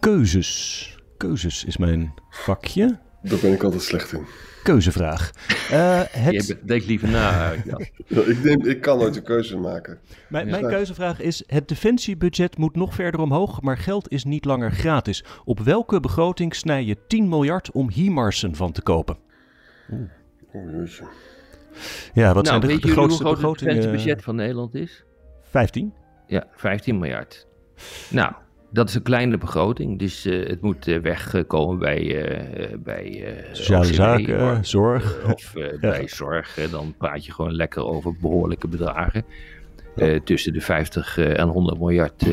Keuzes. 0.00 0.86
Keuzes 1.16 1.64
is 1.64 1.76
mijn 1.76 2.14
vakje. 2.30 2.98
Daar 3.22 3.38
ben 3.38 3.52
ik 3.52 3.62
altijd 3.62 3.82
slecht 3.82 4.12
in. 4.12 4.26
Keuzevraag. 4.62 5.30
Eh, 5.70 6.00
het, 6.10 6.32
Je 6.46 6.54
bent- 6.54 6.68
denk 6.68 6.84
liever 6.84 7.08
na. 7.08 7.52
eh. 7.52 7.64
Ja, 7.64 7.78
ik, 8.32 8.42
denk, 8.42 8.64
ik 8.64 8.80
kan 8.80 8.98
nooit 8.98 9.16
een 9.16 9.22
keuze 9.22 9.56
maken. 9.56 9.98
mijn, 10.28 10.44
Ja. 10.46 10.50
mijn 10.50 10.68
keuzevraag 10.72 11.20
is: 11.20 11.42
het 11.46 11.68
defensiebudget 11.68 12.58
moet 12.58 12.76
nog 12.76 12.94
verder 12.94 13.20
omhoog, 13.20 13.60
maar 13.62 13.78
geld 13.78 14.10
is 14.10 14.24
niet 14.24 14.44
langer 14.44 14.72
gratis. 14.72 15.24
Op 15.44 15.60
welke 15.60 16.00
begroting 16.00 16.54
snij 16.54 16.84
je 16.84 16.96
10 17.06 17.28
miljard 17.28 17.70
om 17.70 17.90
HIMARSen 17.90 18.54
van 18.54 18.72
te 18.72 18.82
kopen? 18.82 19.16
Oh, 20.52 20.70
jeetje. 20.72 21.04
Ja, 22.14 22.24
wat 22.34 22.34
nou, 22.34 22.46
zijn 22.46 22.60
de, 22.60 22.66
weet 22.66 22.82
de 22.82 22.88
je 22.88 22.94
hoe 22.94 23.02
grootste 23.02 23.24
groot 23.36 23.60
het 23.60 23.68
defensiebudget 23.68 24.22
van 24.22 24.34
Nederland 24.34 24.74
is? 24.74 25.04
15? 25.42 25.92
Ja, 26.26 26.46
15 26.56 26.98
miljard. 26.98 27.46
Nou, 28.10 28.32
dat 28.70 28.88
is 28.88 28.94
een 28.94 29.02
kleine 29.02 29.38
begroting. 29.38 29.98
Dus 29.98 30.24
eh, 30.24 30.48
het 30.48 30.60
moet 30.60 30.88
eh, 30.88 30.98
wegkomen 30.98 31.78
bij, 31.78 32.24
eh, 32.24 32.76
bij 32.78 33.24
eh, 33.24 33.44
Sociale 33.54 33.84
zaken, 33.84 34.64
zorg. 34.64 35.24
Of 35.32 35.52
bij 35.80 36.08
zorg. 36.08 36.54
dan 36.70 36.94
praat 36.98 37.24
je 37.24 37.32
gewoon 37.32 37.52
lekker 37.54 37.84
over 37.84 38.14
behoorlijke 38.20 38.68
bedragen. 38.68 39.24
Eh, 39.96 40.20
tussen 40.20 40.52
de 40.52 40.60
50 40.60 41.18
eh, 41.18 41.38
en 41.38 41.48
100 41.48 41.78
miljard 41.78 42.26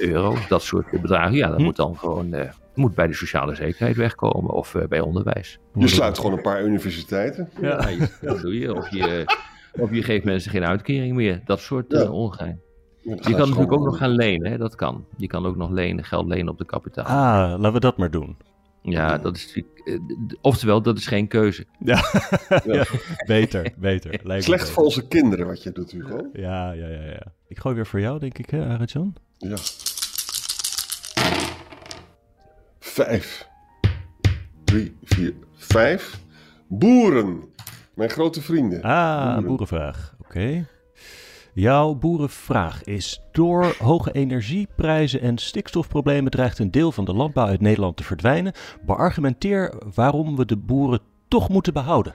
euro. 0.00 0.36
Dat 0.48 0.62
soort 0.62 0.90
bedragen. 0.90 1.36
Ja, 1.36 1.48
dat 1.48 1.56
Hm. 1.58 1.62
moet 1.64 1.76
dan 1.76 1.96
gewoon 1.98 2.32
eh, 2.34 2.50
moet 2.74 2.94
bij 2.94 3.06
de 3.06 3.14
sociale 3.14 3.54
zekerheid 3.54 3.96
wegkomen. 3.96 4.50
Of 4.50 4.74
eh, 4.74 4.86
bij 4.88 5.00
onderwijs. 5.00 5.58
Je 5.74 5.88
sluit 5.88 6.16
gewoon 6.18 6.32
een 6.32 6.42
paar 6.42 6.64
universiteiten. 6.64 7.48
Ja, 7.60 7.88
dat 8.20 8.40
doe 8.40 8.58
je. 8.58 8.74
Of 8.74 8.90
je, 8.90 9.24
of 9.72 9.90
je 9.94 10.02
geeft 10.02 10.24
mensen 10.24 10.50
geen 10.50 10.64
uitkering 10.64 11.14
meer. 11.14 11.40
Dat 11.44 11.60
soort 11.60 11.84
Ja. 11.92 12.10
ongein. 12.10 12.60
Je 13.04 13.16
kan 13.20 13.32
natuurlijk 13.38 13.72
ook 13.72 13.84
nog 13.84 13.96
gaan 13.98 14.10
lenen, 14.10 14.50
hè? 14.50 14.58
dat 14.58 14.74
kan. 14.74 15.04
Je 15.16 15.26
kan 15.26 15.46
ook 15.46 15.56
nog 15.56 15.70
lenen, 15.70 16.04
geld 16.04 16.26
lenen 16.26 16.48
op 16.48 16.58
de 16.58 16.64
kapitaal. 16.64 17.04
Ah, 17.04 17.50
laten 17.58 17.72
we 17.72 17.80
dat 17.80 17.96
maar 17.96 18.10
doen. 18.10 18.36
Ja, 18.82 19.18
dat 19.18 19.36
is 19.36 19.62
eh, 19.84 19.98
Oftewel, 20.40 20.82
dat 20.82 20.98
is 20.98 21.06
geen 21.06 21.28
keuze. 21.28 21.66
Ja, 21.78 22.04
ja. 22.64 22.84
beter, 23.26 23.72
beter. 23.76 24.20
Lijkt 24.22 24.44
Slecht 24.44 24.60
beter. 24.60 24.74
voor 24.74 24.84
onze 24.84 25.08
kinderen 25.08 25.46
wat 25.46 25.62
je 25.62 25.72
doet, 25.72 25.90
Hugo. 25.90 26.28
Ja, 26.32 26.72
ja, 26.72 26.86
ja, 26.88 27.02
ja. 27.02 27.22
Ik 27.48 27.58
gooi 27.58 27.74
weer 27.74 27.86
voor 27.86 28.00
jou, 28.00 28.18
denk 28.18 28.38
ik, 28.38 28.50
hè, 28.50 28.78
Arjan? 28.78 29.14
Ja. 29.38 29.56
Vijf. 32.78 33.48
Drie, 34.64 34.96
vier, 35.04 35.34
vijf. 35.56 36.18
Boeren. 36.68 37.42
Mijn 37.94 38.10
grote 38.10 38.42
vrienden. 38.42 38.82
Ah, 38.82 39.20
een 39.20 39.24
Boeren. 39.26 39.46
boerenvraag. 39.46 40.14
Oké. 40.20 40.66
Jouw 41.54 41.94
boerenvraag 41.94 42.84
is: 42.84 43.22
Door 43.32 43.76
hoge 43.78 44.12
energieprijzen 44.12 45.20
en 45.20 45.38
stikstofproblemen 45.38 46.30
dreigt 46.30 46.58
een 46.58 46.70
deel 46.70 46.92
van 46.92 47.04
de 47.04 47.14
landbouw 47.14 47.46
uit 47.46 47.60
Nederland 47.60 47.96
te 47.96 48.04
verdwijnen. 48.04 48.52
Beargumenteer 48.86 49.74
waarom 49.94 50.36
we 50.36 50.44
de 50.44 50.56
boeren 50.56 51.00
toch 51.28 51.48
moeten 51.48 51.72
behouden. 51.72 52.14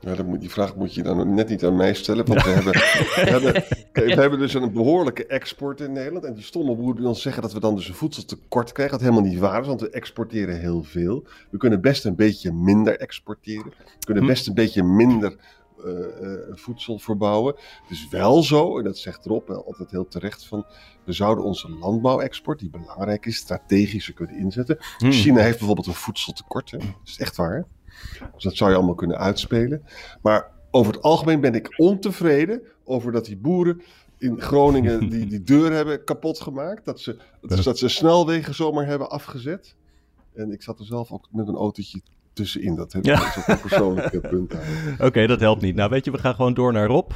Ja, 0.00 0.14
dat 0.14 0.26
moet, 0.26 0.40
die 0.40 0.50
vraag 0.50 0.76
moet 0.76 0.94
je 0.94 1.02
dan 1.02 1.34
net 1.34 1.48
niet 1.48 1.64
aan 1.64 1.76
mij 1.76 1.94
stellen. 1.94 2.26
Want 2.26 2.42
we, 2.42 2.50
hebben, 2.50 2.72
we, 2.72 2.80
hebben, 3.30 3.52
we 3.92 4.20
hebben 4.20 4.38
dus 4.38 4.54
een 4.54 4.72
behoorlijke 4.72 5.26
export 5.26 5.80
in 5.80 5.92
Nederland. 5.92 6.24
En 6.24 6.34
die 6.34 6.42
stomme 6.42 6.74
boeren 6.74 6.96
die 6.96 7.06
ons 7.06 7.22
zeggen 7.22 7.42
dat 7.42 7.52
we 7.52 7.60
dan 7.60 7.74
dus 7.74 7.88
een 7.88 7.94
voedseltekort 7.94 8.72
krijgen. 8.72 8.94
Wat 8.98 9.06
helemaal 9.08 9.30
niet 9.30 9.38
waar 9.38 9.60
is, 9.60 9.66
want 9.66 9.80
we 9.80 9.90
exporteren 9.90 10.60
heel 10.60 10.82
veel. 10.82 11.24
We 11.50 11.58
kunnen 11.58 11.80
best 11.80 12.04
een 12.04 12.16
beetje 12.16 12.52
minder 12.52 12.98
exporteren. 12.98 13.72
We 13.98 14.04
kunnen 14.04 14.22
Hm. 14.22 14.28
best 14.28 14.46
een 14.46 14.54
beetje 14.54 14.82
minder 14.82 15.36
eh, 15.84 16.32
eh, 16.32 16.56
voedsel 16.56 16.98
verbouwen. 16.98 17.54
Het 17.82 17.90
is 17.90 18.08
wel 18.08 18.42
zo, 18.42 18.78
en 18.78 18.84
dat 18.84 18.98
zegt 18.98 19.24
Rob 19.24 19.50
altijd 19.50 19.90
heel 19.90 20.08
terecht, 20.08 20.46
van 20.46 20.66
we 21.04 21.12
zouden 21.12 21.44
onze 21.44 21.70
landbouwexport, 21.70 22.58
die 22.58 22.70
belangrijk 22.70 23.26
is, 23.26 23.36
strategisch 23.36 24.12
kunnen 24.14 24.36
inzetten. 24.36 24.78
Hmm. 24.98 25.12
China 25.12 25.40
heeft 25.40 25.58
bijvoorbeeld 25.58 25.86
een 25.86 25.94
voedseltekort. 25.94 26.70
Hè? 26.70 26.78
Dat 26.78 26.86
is 27.04 27.18
echt 27.18 27.36
waar. 27.36 27.54
hè? 27.54 27.62
Dus 28.34 28.42
dat 28.42 28.56
zou 28.56 28.70
je 28.70 28.76
allemaal 28.76 28.94
kunnen 28.94 29.18
uitspelen. 29.18 29.82
Maar 30.22 30.50
over 30.70 30.92
het 30.92 31.02
algemeen 31.02 31.40
ben 31.40 31.54
ik 31.54 31.78
ontevreden 31.78 32.62
over 32.84 33.12
dat 33.12 33.24
die 33.24 33.36
boeren 33.36 33.82
in 34.18 34.40
Groningen 34.40 35.08
die, 35.10 35.26
die 35.26 35.42
deur 35.42 35.72
hebben 35.72 36.04
kapot 36.04 36.40
gemaakt. 36.40 36.84
Dat 36.84 37.00
ze, 37.00 37.16
dat, 37.40 37.64
dat 37.64 37.78
ze 37.78 37.88
snelwegen 37.88 38.54
zomaar 38.54 38.86
hebben 38.86 39.10
afgezet. 39.10 39.74
En 40.34 40.52
ik 40.52 40.62
zat 40.62 40.78
er 40.78 40.84
zelf 40.84 41.12
ook 41.12 41.28
met 41.30 41.48
een 41.48 41.54
autootje 41.54 42.00
tussenin. 42.34 42.74
Dat 42.76 42.92
heb 42.92 43.02
ik 43.04 43.08
Ja. 43.08 43.32
dat 43.34 43.48
een 43.48 43.60
persoonlijk 43.60 44.12
eh, 44.12 44.20
punt 44.30 44.54
aan. 44.54 45.06
Oké, 45.06 45.26
dat 45.26 45.40
helpt 45.40 45.62
niet. 45.62 45.74
Nou, 45.74 45.90
weet 45.90 46.04
je, 46.04 46.10
we 46.10 46.18
gaan 46.18 46.34
gewoon 46.34 46.54
door 46.54 46.72
naar 46.72 46.86
Rob. 46.86 47.10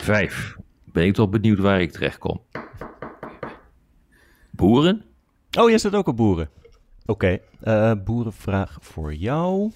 Vijf. 0.00 0.56
Ben 0.84 1.04
ik 1.06 1.14
toch 1.14 1.30
benieuwd 1.30 1.58
waar 1.58 1.80
ik 1.80 1.92
terecht 1.92 2.18
kom. 2.18 2.40
Boeren? 4.50 5.04
Oh, 5.58 5.68
jij 5.68 5.78
staat 5.78 5.94
ook 5.94 6.06
op 6.08 6.16
boeren. 6.16 6.48
Oké, 7.06 7.38
eh, 7.60 7.92
boerenvraag 8.04 8.76
voor 8.80 9.14
jou. 9.14 9.70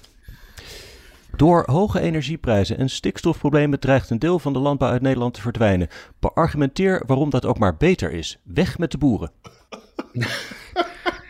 Door 1.36 1.62
hoge 1.66 2.00
energieprijzen 2.00 2.78
en 2.78 2.88
stikstofproblemen 2.90 3.80
dreigt 3.80 4.10
een 4.10 4.18
deel 4.18 4.38
van 4.38 4.52
de 4.52 4.58
landbouw 4.58 4.90
uit 4.90 5.02
Nederland 5.02 5.34
te 5.34 5.40
verdwijnen. 5.40 5.88
Beargumenteer 6.18 7.02
waarom 7.06 7.30
dat 7.30 7.44
ook 7.44 7.58
maar 7.58 7.76
beter 7.76 8.12
is. 8.12 8.38
Weg 8.44 8.78
met 8.78 8.90
de 8.90 8.98
boeren. 8.98 9.30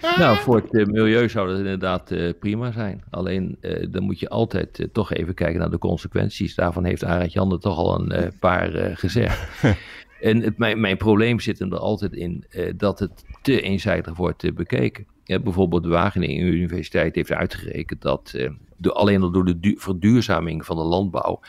Nou, 0.00 0.38
voor 0.38 0.56
het 0.56 0.74
eh, 0.74 0.86
milieu 0.86 1.28
zou 1.28 1.48
dat 1.48 1.58
inderdaad 1.58 2.10
eh, 2.10 2.32
prima 2.40 2.72
zijn. 2.72 3.02
Alleen 3.10 3.56
eh, 3.60 3.86
dan 3.90 4.02
moet 4.02 4.20
je 4.20 4.28
altijd 4.28 4.88
toch 4.92 5.12
even 5.12 5.34
kijken 5.34 5.60
naar 5.60 5.70
de 5.70 5.78
consequenties. 5.78 6.54
Daarvan 6.54 6.84
heeft 6.84 7.04
Arend 7.04 7.32
Jan 7.32 7.52
er 7.52 7.60
toch 7.60 7.78
al 7.78 8.10
een 8.10 8.32
paar 8.40 8.96
gezegd. 8.96 9.62
en 10.20 10.42
het, 10.42 10.58
mijn, 10.58 10.80
mijn 10.80 10.96
probleem 10.96 11.40
zit 11.40 11.58
hem 11.58 11.72
er 11.72 11.78
altijd 11.78 12.12
in 12.12 12.44
dat 12.76 12.98
het 12.98 13.24
te 13.42 13.60
eenzijdig 13.60 14.16
wordt 14.16 14.54
bekeken. 14.54 15.06
Ja, 15.24 15.38
bijvoorbeeld 15.38 15.82
de 15.82 15.88
Wageningen 15.88 16.46
Universiteit 16.46 17.14
heeft 17.14 17.32
uitgerekend 17.32 18.02
dat 18.02 18.34
alleen 18.82 19.22
al 19.22 19.30
door 19.30 19.44
de 19.44 19.60
du- 19.60 19.76
verduurzaming 19.78 20.64
van 20.64 20.76
de 20.76 20.82
landbouw 20.82 21.40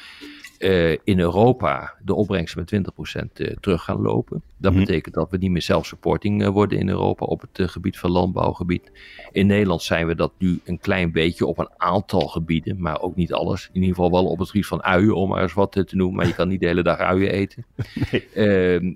eh, 0.60 0.92
in 0.92 1.20
Europa 1.20 1.94
de 2.04 2.14
opbrengsten 2.14 2.60
met 2.60 2.68
20% 2.68 3.40
eh, 3.40 3.56
terug 3.60 3.84
gaan 3.84 4.02
lopen. 4.02 4.42
Dat 4.58 4.72
Mhm. 4.72 4.82
betekent 4.82 5.16
dat 5.16 5.30
we 5.32 5.38
niet 5.38 5.52
meer 5.52 5.62
self-supporting 5.62 6.44
eh, 6.44 6.50
worden 6.50 6.80
in 6.80 6.90
Europa 6.90 7.26
op 7.26 7.42
het 7.52 7.72
gebied 7.72 7.98
van 8.00 8.12
landbouwgebied. 8.12 8.92
In 9.32 9.48
Nederland 9.48 9.82
zijn 9.84 10.08
we 10.08 10.16
dat 10.16 10.32
nu 10.38 10.60
een 10.66 10.80
klein 10.80 11.12
beetje 11.12 11.46
op 11.46 11.58
een 11.58 11.70
aantal 11.78 12.28
gebieden, 12.28 12.82
maar 12.82 13.02
ook 13.02 13.16
niet 13.16 13.34
alles. 13.34 13.70
In 13.74 13.82
ieder 13.82 13.96
geval 13.96 14.12
wel 14.12 14.26
op 14.26 14.40
het 14.40 14.50
gebied 14.50 14.66
van 14.68 14.84
uien, 14.84 15.16
om 15.16 15.30
maar 15.30 15.42
eens 15.42 15.54
wat 15.54 15.72
te 15.72 15.86
noemen. 15.92 16.16
Maar 16.16 16.28
je 16.28 16.34
kan 16.36 16.48
niet 16.48 16.60
de 16.60 16.68
hele 16.68 16.84
dag 16.84 16.98
uien 16.98 17.32
eten. 17.32 17.66
Ehm, 18.34 18.94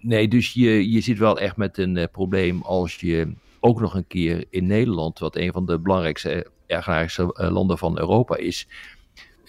nee, 0.00 0.28
dus 0.28 0.52
je, 0.52 0.90
je 0.90 1.00
zit 1.00 1.18
wel 1.18 1.38
echt 1.38 1.56
met 1.56 1.78
een 1.78 2.08
probleem 2.12 2.62
als 2.62 2.94
je 2.96 3.32
ook 3.60 3.80
nog 3.80 3.94
een 3.94 4.06
keer 4.06 4.44
in 4.50 4.66
Nederland, 4.66 5.18
wat 5.18 5.36
een 5.36 5.52
van 5.52 5.66
de 5.66 5.78
belangrijkste 5.78 6.46
agrarische 6.68 7.32
eh, 7.34 7.50
landen 7.50 7.78
van 7.78 7.98
Europa 7.98 8.36
is, 8.36 8.68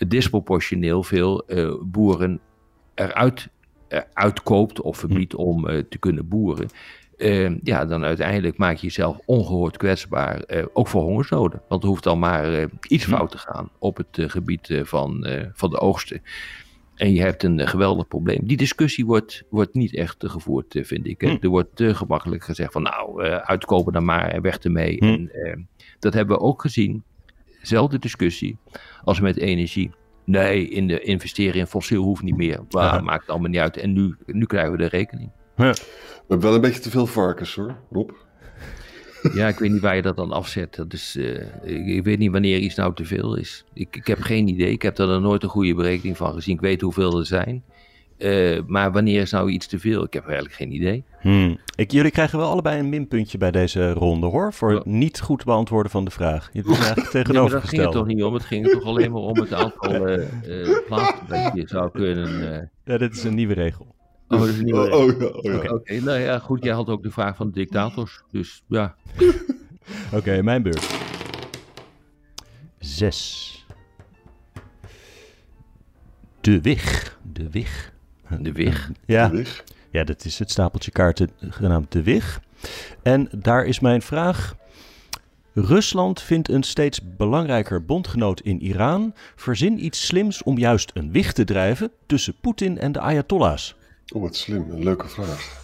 disproportioneel 0.08 1.04
veel 1.04 1.46
eh, 1.48 1.74
boeren 1.82 2.40
eruit 2.94 3.50
eh, 3.88 4.00
uitkoopt 4.14 4.82
of 4.82 4.98
verbiedt 4.98 5.36
om 5.36 5.68
eh, 5.68 5.84
te 5.90 5.98
kunnen 5.98 6.28
boeren. 6.28 6.68
Ja, 7.64 7.86
dan 7.86 8.04
uiteindelijk 8.04 8.58
maak 8.58 8.76
je 8.76 8.86
jezelf 8.86 9.20
ongehoord 9.26 9.78
kwetsbaar, 9.78 10.44
ook 10.74 10.88
voor 10.88 11.02
hongersnoden. 11.02 11.62
Want 11.68 11.84
er 11.84 11.90
hoeft 11.90 12.04
dan 12.04 12.20
maar 12.20 12.68
iets 12.88 13.06
fout 13.06 13.32
te 13.32 13.38
gaan 13.38 13.70
op 13.80 13.98
het 13.98 14.32
gebied 14.32 14.80
van, 14.84 15.28
van 15.54 15.70
de 15.70 15.80
oogsten. 15.80 16.22
En 16.96 17.14
je 17.14 17.22
hebt 17.22 17.44
een 17.44 17.68
geweldig 17.68 18.08
probleem. 18.08 18.40
Die 18.44 18.58
discussie 18.58 19.06
wordt, 19.06 19.44
wordt 19.50 19.74
niet 19.74 19.96
echt 19.96 20.16
gevoerd, 20.20 20.80
vind 20.82 21.08
ik. 21.08 21.22
Hm. 21.22 21.38
Er 21.42 21.50
wordt 21.50 21.76
te 21.76 21.96
gemakkelijk 21.96 22.44
gezegd 22.44 22.72
van 22.72 22.82
nou, 22.82 23.22
uitkopen 23.24 23.94
dan 23.94 24.06
maar 24.06 24.28
en 24.28 24.42
weg 24.42 24.58
ermee. 24.58 24.98
Hm. 24.98 25.06
En, 25.06 25.32
eh, 25.32 25.58
dat 26.00 26.14
hebben 26.14 26.38
we 26.38 26.44
ook 26.44 26.62
gezien 26.62 27.04
dezelfde 27.62 28.00
discussie 28.00 28.58
als 29.04 29.20
met 29.20 29.38
energie. 29.38 29.92
Nee, 30.26 30.68
in 30.70 30.88
de 30.88 31.02
investeren 31.02 31.60
in 31.60 31.68
fossiel 31.68 32.04
hoeft 32.04 32.24
niet 32.24 32.38
meer. 32.38 32.60
Maar 32.70 32.94
Ja. 32.96 33.02
maakt 33.02 33.30
allemaal 33.30 33.50
niet 33.50 33.60
uit. 33.60 33.78
En 33.78 33.94
nu, 33.94 34.16
nu 34.26 34.46
krijgen 34.46 34.72
we 34.72 34.78
de 34.78 34.88
rekening. 34.88 35.32
We 35.56 35.64
hebben 36.28 36.40
wel 36.48 36.56
een 36.56 36.62
beetje 36.62 36.80
te 36.82 36.90
veel 36.90 37.06
varkens 37.06 37.56
hoor, 37.56 37.76
Rob. 37.92 38.10
Ja, 39.34 39.48
ik 39.48 39.60
weet 39.60 39.72
niet 39.72 39.82
waar 39.82 39.96
je 39.96 40.02
dat 40.02 40.16
dan 40.16 40.32
afzet. 40.32 40.76
Dat 40.76 40.94
is, 40.94 41.16
eh, 41.16 41.42
ik, 41.64 41.86
ik 41.88 42.04
weet 42.04 42.18
niet 42.20 42.32
wanneer 42.32 42.58
iets 42.58 42.76
nou 42.76 42.94
te 42.96 43.06
veel 43.06 43.36
is. 43.38 43.64
Ik, 43.74 43.96
ik 43.96 44.08
heb 44.08 44.22
geen 44.22 44.48
idee. 44.48 44.72
Ik 44.72 44.82
heb 44.82 44.96
daar 44.96 45.08
nog 45.08 45.22
nooit 45.22 45.44
een 45.44 45.50
goede 45.50 45.74
berekening 45.76 46.18
van 46.18 46.34
gezien. 46.34 46.56
Ik 46.56 46.62
weet 46.62 46.82
hoeveel 46.82 47.20
er 47.20 47.26
zijn. 47.26 47.64
Eh, 48.22 48.62
maar 48.68 48.92
wanneer 48.92 49.22
is 49.22 49.32
nou 49.32 49.50
iets 49.50 49.68
te 49.68 49.80
veel? 49.80 50.04
Ik 50.04 50.14
heb 50.14 50.24
eigenlijk 50.26 50.54
geen 50.56 50.72
idee. 50.74 51.04
Hmm. 51.22 51.58
Ik, 51.76 51.92
jullie 51.92 52.12
krijgen 52.12 52.40
wel 52.40 52.50
allebei 52.50 52.80
een 52.80 52.90
minpuntje 52.90 53.38
bij 53.38 53.52
deze 53.52 53.92
ronde 53.92 54.28
hoor. 54.28 54.54
Voor 54.54 54.72
Ja. 54.72 54.78
het 54.78 54.86
niet 54.86 55.20
goed 55.20 55.44
beantwoorden 55.44 55.92
van 55.92 56.06
de 56.06 56.12
vraag. 56.12 56.50
Je 56.54 56.62
hebt 56.66 56.78
Ja, 57.14 57.42
daar 57.42 57.62
ging 57.62 57.82
het 57.82 57.92
toch 57.92 58.06
niet 58.06 58.24
om. 58.24 58.34
Het 58.34 58.44
ging 58.44 58.66
er 58.66 58.72
toch 58.72 58.84
alleen 58.84 59.12
maar 59.12 59.22
om 59.22 59.38
het 59.40 59.54
aantal 59.54 60.08
eh, 60.08 60.22
eh, 60.62 60.86
plaatsen 60.86 61.28
dat 61.28 61.52
je 61.56 61.64
zou 61.68 61.92
kunnen. 61.92 62.54
eh, 62.62 62.68
Ja, 62.86 62.98
dit 62.98 63.16
is 63.16 63.24
een 63.24 63.36
nieuwe 63.36 63.54
regel. 63.54 63.96
Oh, 64.28 64.40
dat 64.40 64.48
is 64.48 64.62
niet 64.62 64.74
Oh, 64.74 64.80
meer. 64.82 64.94
oh, 64.94 65.20
ja, 65.20 65.26
oh, 65.28 65.44
ja. 65.44 65.56
Oké. 65.56 65.74
Oké, 65.74 66.00
nou 66.02 66.20
ja, 66.20 66.40
goed. 66.40 66.64
Jij 66.64 66.74
had 66.74 66.90
ook 66.90 67.04
de 67.04 67.12
vraag 67.12 67.36
van 67.36 67.48
de 67.48 67.54
dictators. 67.54 68.22
Dus 68.32 68.64
ja. 68.68 68.96
Oké, 70.14 70.42
mijn 70.42 70.64
beurt. 70.64 70.90
Zes. 72.80 73.66
De 76.42 76.62
Wig. 76.62 77.18
De 77.34 77.50
Wig. 77.50 77.91
De 78.40 78.52
Wig. 78.52 78.92
Ja, 79.06 79.32
Weg. 79.32 79.64
ja, 79.92 80.04
dat 80.04 80.26
is 80.26 80.40
het 80.40 80.52
stapeltje 80.52 80.92
kaarten 80.92 81.30
genaamd 81.50 81.92
De 81.92 82.04
Wig. 82.04 82.42
En 83.04 83.30
daar 83.32 83.66
is 83.66 83.80
mijn 83.80 84.02
vraag. 84.02 84.56
Rusland 85.54 86.22
vindt 86.22 86.50
een 86.50 86.64
steeds 86.64 87.16
belangrijker 87.18 87.86
bondgenoot 87.86 88.40
in 88.40 88.62
Iran. 88.62 89.14
Verzin 89.36 89.86
iets 89.86 90.06
slims 90.06 90.44
om 90.44 90.58
juist 90.58 90.92
een 90.94 91.12
wig 91.12 91.34
te 91.34 91.44
drijven 91.44 91.92
tussen 92.06 92.36
Poetin 92.42 92.80
en 92.80 92.92
de 92.92 93.00
Ayatollahs. 93.00 93.76
Oh, 94.14 94.22
wat 94.22 94.36
slim. 94.36 94.72
Een 94.72 94.84
leuke 94.84 95.08
vraag. 95.08 95.61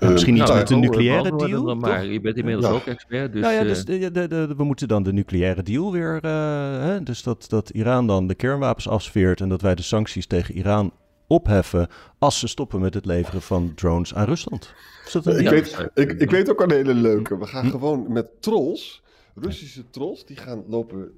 Ja, 0.00 0.08
misschien 0.10 0.34
Eh, 0.34 0.40
iets 0.40 0.48
nou, 0.50 0.58
met 0.58 0.68
de 0.68 0.74
oh, 0.74 0.80
nucleaire 0.80 1.36
deal, 1.36 1.64
dan 1.64 1.78
maar. 1.78 2.04
Je 2.06 2.20
bent 2.20 2.36
inmiddels 2.36 2.66
Ja. 2.66 2.72
ook 2.72 2.86
expert. 2.86 3.32
Dus, 3.32 3.42
nou 3.42 3.54
ja, 3.54 3.60
eh, 3.60 3.66
dus 3.66 3.84
de, 3.84 4.10
de, 4.10 4.28
de- 4.28 4.54
we 4.56 4.64
moeten 4.64 4.88
dan 4.88 5.02
de 5.02 5.12
nucleaire 5.12 5.62
deal 5.62 5.92
weer. 5.92 6.18
eh, 6.22 6.30
hè, 6.82 7.02
dus 7.02 7.22
dat, 7.22 7.44
dat 7.48 7.70
Iran 7.70 8.06
dan 8.06 8.26
de 8.26 8.34
kernwapens 8.34 8.88
afsfeert 8.88 9.40
en 9.40 9.48
dat 9.48 9.60
wij 9.62 9.74
de 9.74 9.82
sancties 9.82 10.26
tegen 10.26 10.54
Iran 10.54 10.92
opheffen 11.26 11.88
als 12.18 12.38
ze 12.38 12.48
stoppen 12.48 12.80
met 12.80 12.94
het 12.94 13.04
leveren 13.06 13.42
van 13.42 13.72
drones 13.74 14.14
aan 14.14 14.24
Rusland. 14.24 14.74
Is 15.06 15.12
dat 15.12 15.26
een 15.26 15.36
Ik? 15.36 15.42
Ja, 15.42 15.50
weet, 15.50 15.88
ik, 15.94 16.12
ik 16.12 16.30
weet 16.30 16.50
ook 16.50 16.60
een 16.60 16.70
hele 16.72 16.94
leuke. 16.94 17.38
We 17.38 17.46
gaan 17.46 17.70
gewoon 17.70 18.04
met 18.12 18.26
trolls, 18.40 19.02
Russische 19.40 19.90
trolls, 19.90 20.26
die 20.26 20.36
gaan 20.36 20.64
lopen, 20.68 21.12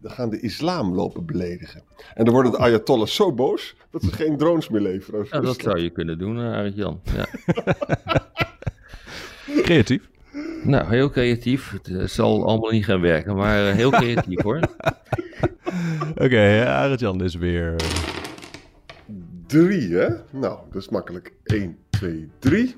die 0.00 0.10
gaan 0.10 0.30
de 0.30 0.40
islam 0.40 0.94
lopen 0.94 1.26
beledigen. 1.26 1.82
En 2.14 2.24
dan 2.24 2.34
worden 2.34 2.52
de 2.52 2.58
Ayatollahs 2.58 3.14
zo 3.14 3.32
boos 3.32 3.74
dat 3.90 4.02
ze 4.02 4.12
geen 4.12 4.36
drones 4.36 4.68
meer 4.68 4.80
leveren. 4.80 5.26
ja, 5.30 5.40
dat 5.40 5.60
zou 5.60 5.78
je 5.78 5.90
kunnen 5.90 6.18
doen, 6.18 6.38
eh, 6.38 6.52
Arend-Jan. 6.52 7.00
Ja. 7.14 7.26
Creatief. 9.62 10.08
Nou, 10.62 10.88
heel 10.88 11.10
creatief. 11.10 11.70
Het 11.70 11.88
eh, 11.88 12.04
zal 12.04 12.46
allemaal 12.46 12.70
niet 12.70 12.84
gaan 12.84 13.00
werken, 13.00 13.36
maar 13.36 13.68
eh, 13.68 13.74
heel 13.74 13.90
creatief 13.90 14.42
hoor. 14.42 14.60
Oké, 16.24 16.64
Arend-Jan 16.66 17.22
is 17.22 17.34
weer. 17.34 17.76
Drie, 19.46 19.94
hè? 19.94 20.08
Nou, 20.30 20.58
dat 20.72 20.82
is 20.82 20.88
makkelijk. 20.88 21.32
1, 21.44 21.78
2, 21.90 22.30
3. 22.38 22.76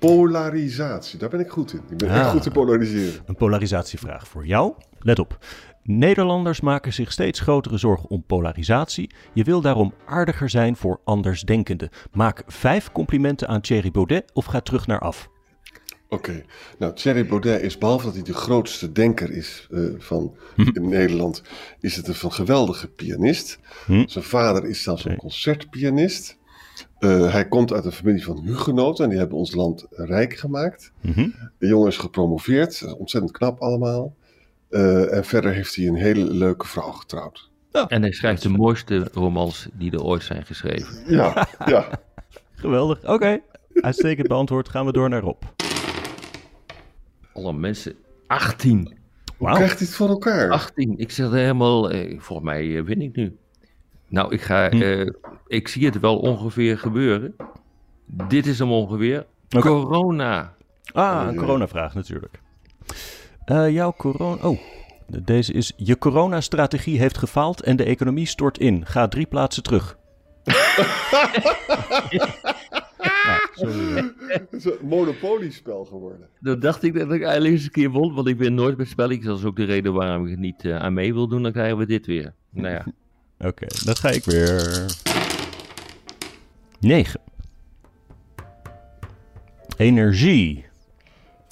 Polarisatie, 0.00 1.18
daar 1.18 1.28
ben 1.28 1.40
ik 1.40 1.48
goed 1.48 1.72
in. 1.72 1.80
Ik 1.90 1.96
ben 1.96 2.08
echt 2.08 2.18
Ah. 2.18 2.30
goed 2.30 2.46
in 2.46 2.52
polariseren. 2.52 3.22
Een 3.26 3.34
polarisatievraag 3.36 4.28
voor 4.28 4.46
jou. 4.46 4.74
Let 4.98 5.18
op. 5.18 5.38
Nederlanders 5.82 6.60
maken 6.60 6.92
zich 6.92 7.12
steeds 7.12 7.40
grotere 7.40 7.78
zorgen 7.78 8.10
om 8.10 8.24
polarisatie. 8.26 9.10
Je 9.32 9.44
wil 9.44 9.60
daarom 9.60 9.94
aardiger 10.06 10.48
zijn 10.50 10.76
voor 10.76 11.00
andersdenkenden. 11.04 11.88
Maak 12.12 12.42
vijf 12.46 12.92
complimenten 12.92 13.48
aan 13.48 13.60
Thierry 13.60 13.90
Baudet 13.90 14.30
of 14.32 14.44
ga 14.44 14.60
terug 14.60 14.86
naar 14.86 14.98
af. 14.98 15.28
Oké, 16.08 16.42
nou 16.78 16.94
Thierry 16.94 17.26
Baudet 17.26 17.62
is, 17.62 17.78
behalve 17.78 18.04
dat 18.04 18.14
hij 18.14 18.22
de 18.22 18.34
grootste 18.34 18.92
denker 18.92 19.30
is 19.30 19.66
eh, 19.70 19.82
van 19.98 20.36
in 20.56 20.88
Nederland, 20.88 21.42
is 21.80 21.96
het 21.96 22.08
een 22.08 22.32
geweldige 22.32 22.88
pianist. 22.88 23.58
Hm. 23.86 24.06
Zijn 24.06 24.24
vader 24.24 24.64
is 24.64 24.82
zelfs 24.82 25.04
een 25.04 25.16
concertpianist. 25.16 26.38
Eh, 27.00 27.32
hij 27.32 27.48
komt 27.48 27.72
uit 27.72 27.84
een 27.84 27.92
familie 27.92 28.24
van 28.24 28.40
hugenoten 28.44 29.04
en 29.04 29.10
die 29.10 29.18
hebben 29.18 29.38
ons 29.38 29.54
land 29.54 29.86
rijk 29.90 30.34
gemaakt. 30.36 30.92
Mhm. 31.00 31.28
De 31.58 31.66
jongen 31.66 31.88
is 31.88 31.96
gepromoveerd, 31.96 32.94
ontzettend 32.98 33.32
knap 33.32 33.60
allemaal. 33.60 34.14
Eh, 34.68 35.12
en 35.16 35.24
verder 35.24 35.52
heeft 35.52 35.76
hij 35.76 35.86
een 35.86 35.94
hele 35.94 36.24
leuke 36.24 36.66
vrouw 36.66 36.90
getrouwd. 36.90 37.50
En 37.88 38.02
hij 38.02 38.12
schrijft 38.12 38.42
de 38.42 38.48
mooiste 38.48 39.08
romans 39.12 39.68
die 39.72 39.90
er 39.92 40.02
ooit 40.02 40.22
zijn 40.22 40.46
geschreven. 40.46 40.94
Ja, 41.14 41.48
ja. 41.66 41.88
Geweldig. 42.54 43.04
Oké, 43.08 43.38
uitstekend 43.74 44.28
beantwoord. 44.28 44.68
Gaan 44.68 44.86
we 44.86 44.92
door 44.92 45.08
naar 45.08 45.20
Rob. 45.22 45.42
Alle 47.32 47.52
mensen. 47.52 47.94
18. 48.26 48.98
Wauw. 49.38 49.54
Krijgt 49.54 49.78
hij 49.78 49.86
het 49.86 49.96
voor 49.96 50.08
elkaar? 50.08 50.50
18. 50.50 50.98
Ik 50.98 51.10
zeg 51.10 51.26
er 51.26 51.32
helemaal. 51.34 51.90
eh, 51.90 52.20
volgens 52.20 52.48
mij 52.48 52.76
eh, 52.76 52.82
win 52.84 53.00
ik 53.02 53.16
nu. 53.16 53.36
Nou, 54.10 54.32
ik 54.32 54.40
ga. 54.40 54.70
eh, 54.70 55.06
ik 55.46 55.68
zie 55.68 55.84
het 55.86 56.00
wel 56.00 56.18
ongeveer 56.18 56.78
gebeuren. 56.78 57.34
Dit 58.06 58.46
is 58.46 58.58
hem 58.58 58.72
ongeveer. 58.72 59.26
Corona. 59.48 60.54
Ah, 60.92 61.26
een 61.28 61.36
coronavraag 61.36 61.94
natuurlijk. 61.94 62.40
Eh, 63.44 63.70
jouw 63.70 63.92
corona... 63.96 64.48
Oh, 64.48 64.58
deze 65.22 65.52
is... 65.52 65.72
Je 65.76 65.98
coronastrategie 65.98 66.98
heeft 66.98 67.18
gefaald 67.18 67.60
en 67.62 67.76
de 67.76 67.84
economie 67.84 68.26
stort 68.26 68.58
in. 68.58 68.86
Ga 68.86 69.08
drie 69.08 69.26
plaatsen 69.26 69.62
terug. 69.62 69.98
Sorry. 73.54 74.12
Het 74.26 74.46
is 74.50 74.64
een 74.64 74.76
monopoliespel 74.82 75.84
geworden. 75.84 76.28
Dan 76.40 76.60
dacht 76.60 76.82
ik 76.82 76.94
dat 76.94 77.12
ik 77.12 77.22
eigenlijk 77.22 77.52
eens 77.54 77.64
een 77.64 77.70
keer 77.70 77.90
won, 77.90 78.14
want 78.14 78.28
ik 78.28 78.38
ben 78.38 78.54
nooit 78.54 78.76
met 78.76 78.88
spelletjes. 78.88 79.26
Dat 79.26 79.38
is 79.38 79.44
ook 79.44 79.56
de 79.56 79.64
reden 79.64 79.92
waarom 79.92 80.24
ik 80.24 80.30
het 80.30 80.40
niet 80.40 80.64
eh, 80.64 80.76
aan 80.76 80.92
mee 80.92 81.14
wil 81.14 81.28
doen. 81.28 81.42
Dan 81.42 81.52
krijgen 81.52 81.78
we 81.78 81.86
dit 81.86 82.06
weer. 82.06 82.34
Nou 82.50 82.74
ja. 82.74 82.84
Oké, 83.44 83.66
dan 83.84 83.96
ga 83.96 84.08
ik 84.10 84.24
weer. 84.24 84.86
9. 86.80 87.20
Energie. 89.76 90.68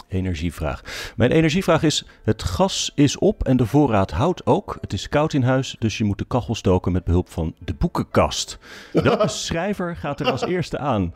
Energievraag. 0.08 1.12
Mijn 1.16 1.30
energievraag 1.30 1.82
is: 1.82 2.04
het 2.22 2.42
gas 2.42 2.92
is 2.94 3.18
op 3.18 3.44
en 3.44 3.56
de 3.56 3.66
voorraad 3.66 4.10
houdt 4.10 4.46
ook. 4.46 4.78
Het 4.80 4.92
is 4.92 5.08
koud 5.08 5.32
in 5.32 5.42
huis, 5.42 5.76
dus 5.78 5.98
je 5.98 6.04
moet 6.04 6.18
de 6.18 6.24
kachel 6.24 6.54
stoken 6.54 6.92
met 6.92 7.04
behulp 7.04 7.30
van 7.30 7.54
de 7.58 7.74
boekenkast. 7.74 8.58
Welke 8.92 9.28
schrijver 9.44 9.96
gaat 9.96 10.20
er 10.20 10.30
als 10.30 10.42
eerste 10.42 10.78
aan? 10.78 11.12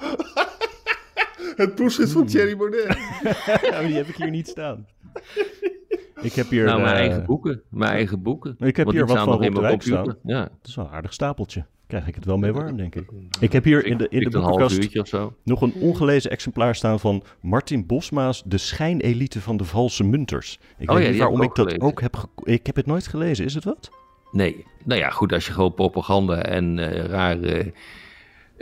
Het 1.57 1.75
proefschrift 1.75 2.13
van 2.13 2.27
Thierry 2.27 2.57
Baudet. 2.57 2.97
Die 3.87 3.97
heb 3.97 4.09
ik 4.09 4.17
hier 4.17 4.31
niet 4.31 4.49
staan. 4.49 4.87
Ik 6.23 6.33
heb 6.33 6.51
hier. 6.51 6.65
nou, 6.65 6.81
mijn 6.81 6.95
eh, 6.95 7.01
eigen 7.01 7.25
boeken. 7.27 7.63
Mijn 7.69 7.93
eigen 7.93 8.23
boeken. 8.23 8.51
Ik 8.59 8.77
heb 8.77 8.85
Want 8.85 8.91
hier 8.97 9.01
wat 9.07 9.11
staan 9.11 9.25
van 9.25 9.35
nog 9.35 9.45
in 9.45 9.53
mijn 9.53 9.79
computer. 9.79 10.17
Ja. 10.23 10.43
Het 10.43 10.69
is 10.69 10.75
wel 10.75 10.85
een 10.85 10.91
aardig 10.91 11.13
stapeltje. 11.13 11.65
Krijg 11.87 12.07
ik 12.07 12.15
het 12.15 12.25
wel 12.25 12.37
mee 12.39 12.53
warm, 12.53 12.77
denk 12.77 12.95
ik. 12.95 13.05
Ik 13.41 13.53
heb 13.53 13.65
hier 13.65 13.87
in 13.87 13.97
de, 13.99 14.07
in 14.09 14.21
de 14.21 14.31
boekenkast 14.41 14.99
of 14.99 15.09
zo. 15.09 15.35
nog 15.45 15.61
een 15.63 15.73
ongelezen 15.75 16.31
exemplaar 16.31 16.75
staan 16.75 17.01
van 17.01 17.23
Martin 17.41 17.87
Bosma's 17.87 18.43
De 18.47 18.59
schijnelite 18.59 19.41
van 19.41 19.57
de 19.57 19.65
valse 19.65 20.05
munters. 20.05 20.59
Ik 20.79 20.91
Oh 20.91 20.97
weet 20.97 21.05
ja, 21.05 21.11
niet 21.11 21.19
waarom 21.21 21.43
ik 21.43 21.55
dat 21.55 21.67
gelezen. 21.67 21.81
ook 21.83 22.01
heb 22.01 22.17
ge- 22.17 22.29
Ik 22.45 22.67
heb 22.67 22.77
het 22.77 22.87
nooit 22.87 23.07
gelezen, 23.07 23.45
is 23.45 23.55
het 23.55 23.65
wat? 23.65 23.91
Nee. 24.31 24.65
Nou 24.85 25.01
ja, 25.01 25.11
goed. 25.11 25.33
Als 25.33 25.47
je 25.47 25.53
gewoon 25.53 25.75
propaganda 25.75 26.43
en 26.43 26.79
eh, 26.79 27.05
rare 27.05 27.73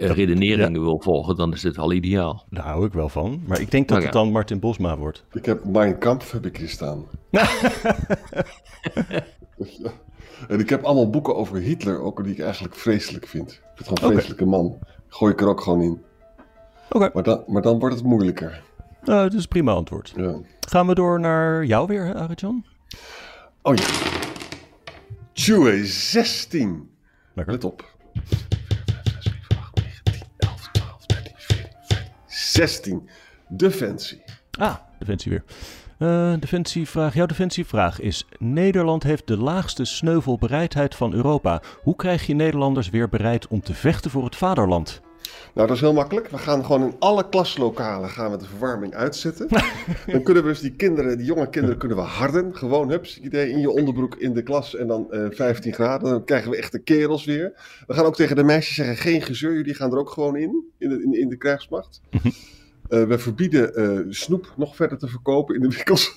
eh, 0.01 0.11
redeneringen 0.11 0.81
wil 0.81 1.01
volgen, 1.01 1.37
dan 1.37 1.53
is 1.53 1.61
dit 1.61 1.77
wel 1.77 1.93
ideaal. 1.93 2.45
Daar 2.51 2.65
hou 2.65 2.87
ik 2.87 2.93
wel 2.93 3.09
van. 3.09 3.43
Maar 3.47 3.61
ik 3.61 3.71
denk 3.71 3.89
dat 3.89 3.97
het 3.97 4.07
ja. 4.07 4.13
dan 4.13 4.31
Martin 4.31 4.59
Bosma 4.61 4.97
wordt. 4.97 5.25
Ik 5.33 5.45
heb 5.45 5.65
Mein 5.65 5.99
Kampf 5.99 6.31
heb 6.31 6.47
ik 6.47 6.57
hier 6.57 6.69
staan. 6.69 7.05
en 10.49 10.61
ik 10.61 10.69
heb 10.69 10.83
allemaal 10.83 11.11
boeken 11.11 11.37
over 11.37 11.57
Hitler, 11.57 12.01
ook 12.01 12.25
die 12.25 12.33
ik 12.33 12.41
eigenlijk 12.41 12.75
vreselijk 12.75 13.27
vind. 13.27 13.51
Ik 13.53 13.59
vind 13.75 13.89
het 13.89 13.99
gewoon 13.99 14.11
een 14.11 14.17
vreselijke 14.17 14.47
man. 14.47 14.79
Gooi 15.09 15.33
ik 15.33 15.41
er 15.41 15.49
ook 15.49 15.61
gewoon 15.61 15.83
in. 15.83 16.03
Oké, 16.91 17.11
Maar 17.15 17.23
dan, 17.23 17.45
maar 17.47 17.63
dan 17.63 17.79
wordt 17.79 17.95
het 17.95 18.05
moeilijker. 18.05 18.63
nou, 19.03 19.25
het 19.25 19.35
is 19.35 19.43
een 19.43 19.49
prima 19.49 19.73
antwoord. 19.73 20.13
Ja. 20.17 20.35
Gaan 20.69 20.87
we 20.87 20.95
door 20.95 21.21
naar 21.21 21.65
jou 21.65 21.87
weer, 21.87 22.15
Arjan? 22.15 22.65
Oh 23.63 23.75
ja. 23.75 23.85
Tjue, 25.33 25.85
16. 25.85 26.91
Lekker. 27.35 27.55
Let 27.55 27.65
op. 27.65 27.97
16. 32.53 33.09
Defensie. 33.49 34.23
Ah, 34.59 34.75
Defensie 34.99 35.31
weer. 35.31 35.45
Eh, 35.99 36.41
defensievraag. 36.41 37.15
Jouw 37.15 37.27
defensievraag 37.27 38.01
is: 38.01 38.27
Nederland 38.39 39.03
heeft 39.03 39.27
de 39.27 39.37
laagste 39.37 39.85
sneuvelbereidheid 39.85 40.95
van 40.95 41.13
Europa. 41.13 41.63
Hoe 41.83 41.97
krijg 41.97 42.27
je 42.27 42.35
Nederlanders 42.35 42.91
weer 42.91 43.09
bereid 43.09 43.49
om 43.49 43.61
te 43.61 43.75
vechten 43.75 44.11
voor 44.11 44.25
het 44.25 44.37
vaderland? 44.37 45.01
Nou, 45.55 45.67
dat 45.67 45.77
is 45.77 45.83
heel 45.83 45.93
makkelijk. 45.93 46.29
We 46.29 46.39
gaan 46.39 46.65
gewoon 46.65 46.83
in 46.83 46.95
alle 46.99 47.29
klaslokalen 47.29 48.09
gaan 48.09 48.31
we 48.31 48.37
de 48.37 48.45
verwarming 48.45 48.95
uitzetten. 48.95 49.49
dan 50.13 50.23
kunnen 50.23 50.43
we 50.43 50.49
dus 50.49 50.61
die 50.61 50.77
kinderen, 50.77 51.17
die 51.17 51.27
jonge 51.27 51.51
kinderen, 51.51 51.79
kunnen 51.79 51.97
we 51.97 52.03
harden. 52.03 52.57
Gewoon, 52.57 52.91
hups, 52.91 53.21
idee, 53.21 53.51
in 53.51 53.59
je 53.59 53.71
onderbroek 53.71 54.15
in 54.15 54.33
de 54.33 54.43
klas 54.43 54.77
en 54.77 54.87
dan 54.87 55.13
eh 55.13 55.27
15 55.31 55.73
graden. 55.73 56.11
Dan 56.11 56.25
krijgen 56.25 56.51
we 56.51 56.57
echte 56.57 56.79
kerels 56.79 57.25
weer. 57.25 57.53
We 57.87 57.95
gaan 57.95 58.05
ook 58.05 58.17
tegen 58.17 58.37
de 58.37 58.45
meisjes 58.45 58.75
zeggen, 58.75 58.97
geen 58.97 59.23
gezeur, 59.23 59.55
jullie 59.55 59.75
gaan 59.75 59.93
er 59.93 59.99
ook 59.99 60.11
gewoon 60.11 60.37
in, 60.37 60.65
in 60.79 60.89
de, 60.89 61.03
in, 61.03 61.21
in 61.21 61.29
de 61.29 61.37
krijgsmacht. 61.37 62.01
Eh, 62.89 63.05
we 63.05 63.19
verbieden 63.19 63.75
eh, 63.75 63.99
snoep 64.09 64.53
nog 64.57 64.77
verder 64.77 64.99
te 64.99 65.09
verkopen 65.09 65.55
in 65.55 65.61
de 65.61 65.69
winkels. 65.69 66.09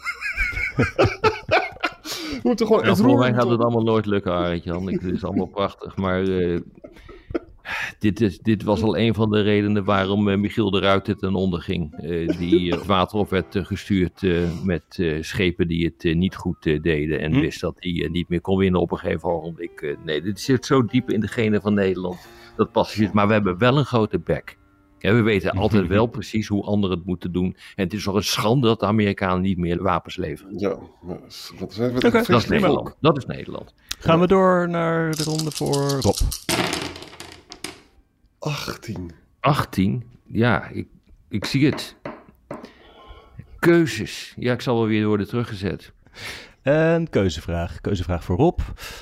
we 2.31 2.39
moeten 2.43 2.65
gewoon 2.65 2.81
Ja, 2.81 2.89
het 2.89 2.97
volgens 2.97 3.21
mij 3.21 3.33
gaat 3.33 3.49
het 3.49 3.59
allemaal 3.59 3.83
nooit 3.83 4.05
lukken, 4.05 4.57
Jan. 4.57 4.91
Het 4.91 5.03
is 5.03 5.23
allemaal 5.23 5.47
prachtig. 5.47 5.97
Maar 5.97 6.23
dit, 7.99 8.21
is, 8.21 8.39
dit 8.39 8.63
was 8.63 8.81
al 8.81 8.97
een 8.97 9.13
van 9.13 9.29
de 9.29 9.41
redenen 9.41 9.83
waarom 9.83 10.29
eh, 10.29 10.37
Michiel 10.37 10.71
de 10.71 10.79
Ruiter 10.79 11.17
ten 11.17 11.35
onder 11.35 11.61
ging. 11.61 11.93
Eh, 11.93 12.37
die 12.37 12.71
het 12.73 12.85
water 12.85 13.17
op 13.19 13.29
werd 13.29 13.55
eh, 13.55 13.65
gestuurd 13.65 14.23
eh, 14.23 14.41
met 14.63 14.83
eh, 14.89 15.17
schepen 15.23 15.67
die 15.67 15.85
het 15.95 16.15
niet 16.15 16.35
goed 16.35 16.61
deden. 16.63 17.19
En 17.19 17.33
Hm. 17.33 17.39
wist 17.39 17.61
dat 17.61 17.75
hij 17.79 18.07
niet 18.11 18.29
meer 18.29 18.41
kon 18.41 18.57
winnen 18.57 18.81
op 18.81 18.91
een 18.91 18.97
gegeven 18.97 19.29
ogenblik. 19.29 19.81
Eh, 19.81 19.95
nee, 20.05 20.21
dit 20.21 20.39
zit 20.39 20.65
zo 20.65 20.85
diep 20.85 21.09
in 21.11 21.19
de 21.19 21.27
genen 21.27 21.61
van 21.61 21.73
Nederland. 21.73 22.27
Dat 22.55 22.71
passagiers. 22.71 23.11
Maar 23.11 23.27
we 23.27 23.33
hebben 23.33 23.57
wel 23.57 23.77
een 23.77 23.85
grote 23.85 24.19
bek. 24.19 24.57
Ja, 24.99 25.13
we 25.13 25.21
weten 25.21 25.51
altijd 25.63 25.87
wel 25.87 26.05
precies 26.05 26.47
hoe 26.47 26.63
anderen 26.63 26.97
het 26.97 27.05
moeten 27.05 27.31
doen. 27.31 27.55
En 27.75 27.83
het 27.83 27.93
is 27.93 28.03
toch 28.03 28.15
een 28.15 28.23
schande 28.23 28.67
dat 28.67 28.79
de 28.79 28.85
Amerikanen 28.85 29.41
niet 29.41 29.57
meer 29.57 29.81
wapens 29.83 30.15
leveren. 30.17 30.59
Ja, 30.59 30.77
dat 31.07 31.19
is- 31.27 31.51
Dat 32.27 32.29
is 32.41 32.47
Nederland. 32.47 32.95
Dat 33.01 33.17
is 33.17 33.25
Nederland. 33.25 33.73
Gaan 33.99 34.19
we 34.19 34.27
door 34.27 34.69
naar 34.69 35.11
de 35.15 35.23
ronde 35.23 35.51
voor 35.51 35.75
Rob. 36.01 36.15
18. 38.43 39.11
18, 39.39 40.03
ja, 40.27 40.67
ik, 40.67 40.87
ik 41.29 41.45
zie 41.45 41.65
het. 41.65 41.95
Keuzes. 43.59 44.33
Ja, 44.37 44.53
ik 44.53 44.61
zal 44.61 44.75
wel 44.77 44.87
weer 44.87 45.07
worden 45.07 45.27
teruggezet. 45.27 45.91
En 46.61 47.09
keuzevraag. 47.09 47.81
Keuzevraag 47.81 48.23
voor 48.23 48.37
Rob. 48.37 48.59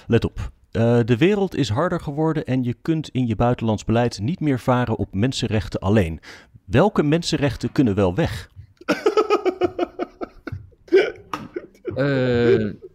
Let 0.07 0.25
op. 0.25 0.51
Eh, 0.71 0.99
de 1.05 1.17
wereld 1.17 1.55
is 1.55 1.69
harder 1.69 1.99
geworden 1.99 2.45
en 2.45 2.63
je 2.63 2.75
kunt 2.81 3.09
in 3.09 3.27
je 3.27 3.35
buitenlands 3.35 3.83
beleid 3.83 4.19
niet 4.19 4.39
meer 4.39 4.59
varen 4.59 4.97
op 4.97 5.13
mensenrechten 5.13 5.79
alleen. 5.79 6.19
Welke 6.65 7.03
mensenrechten 7.03 7.71
kunnen 7.71 7.95
wel 7.95 8.15
weg? 8.15 8.49
Eh, 11.91 11.95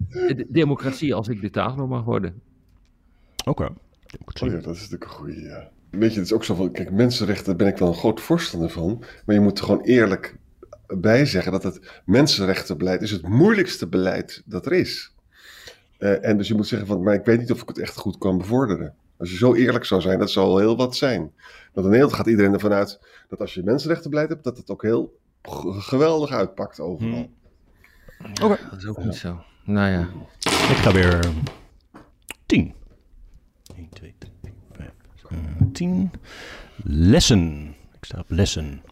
de- 0.08 0.46
democratie 0.48 1.14
als 1.14 1.28
ik 1.28 1.40
dictator 1.40 1.88
mag 1.88 2.04
worden. 2.04 2.42
Oké. 3.44 3.64
Oh 3.64 4.48
ja, 4.48 4.48
dat 4.48 4.74
is 4.74 4.80
natuurlijk 4.80 5.04
een 5.04 5.10
goede. 5.10 5.40
Ja. 5.40 5.70
Weet 5.98 6.12
je, 6.12 6.18
het 6.18 6.28
is 6.28 6.32
ook 6.32 6.44
zo 6.44 6.54
van, 6.54 6.72
kijk, 6.72 6.90
mensenrechten 6.90 7.46
daar 7.46 7.56
ben 7.56 7.66
ik 7.66 7.76
wel 7.76 7.88
een 7.88 7.94
groot 7.94 8.20
voorstander 8.20 8.70
van. 8.70 9.04
Maar 9.26 9.34
je 9.34 9.40
moet 9.40 9.58
er 9.58 9.64
gewoon 9.64 9.84
eerlijk 9.84 10.36
bij 10.86 11.26
zeggen 11.26 11.52
dat 11.52 11.62
het 11.62 12.02
mensenrechtenbeleid 12.04 13.02
is 13.02 13.10
het 13.10 13.28
moeilijkste 13.28 13.88
beleid 13.88 14.42
dat 14.44 14.66
er 14.66 14.72
is. 14.72 15.14
Eh, 15.98 16.24
en 16.24 16.36
dus 16.36 16.48
je 16.48 16.54
moet 16.54 16.66
zeggen 16.66 16.88
van, 16.88 17.02
maar 17.02 17.14
ik 17.14 17.24
weet 17.24 17.38
niet 17.38 17.52
of 17.52 17.62
ik 17.62 17.68
het 17.68 17.78
echt 17.78 17.96
goed 17.96 18.18
kan 18.18 18.38
bevorderen. 18.38 18.94
Als 19.18 19.30
je 19.30 19.36
zo 19.36 19.54
eerlijk 19.54 19.84
zou 19.84 20.00
zijn, 20.00 20.18
dat 20.18 20.30
zou 20.30 20.46
wel 20.46 20.58
heel 20.58 20.76
wat 20.76 20.96
zijn. 20.96 21.20
Want 21.72 21.86
in 21.86 21.92
Nederland 21.92 22.12
gaat 22.12 22.26
iedereen 22.26 22.52
ervan 22.52 22.72
uit 22.72 23.00
dat 23.28 23.40
als 23.40 23.54
je 23.54 23.62
mensenrechtenbeleid 23.62 24.28
hebt, 24.28 24.44
dat 24.44 24.56
het 24.56 24.70
ook 24.70 24.82
heel 24.82 25.18
geweldig 25.78 26.30
uitpakt 26.30 26.80
overal. 26.80 27.30
Oké. 28.42 28.58
Dat 28.70 28.78
is 28.78 28.86
ook 28.86 29.04
niet 29.04 29.14
zo. 29.14 29.42
Nou 29.64 29.90
ja. 29.90 30.08
Ik 30.70 30.76
ga 30.76 30.92
weer 30.92 31.32
10. 32.46 32.74
1, 33.76 33.88
2, 33.88 34.14
3, 34.18 34.18
4, 34.18 34.18
5, 34.18 34.35
10. 35.72 36.10
Lessen. 36.84 37.74
Ik 37.98 38.04
sta 38.04 38.18
op 38.18 38.26
lessen. 38.28 38.82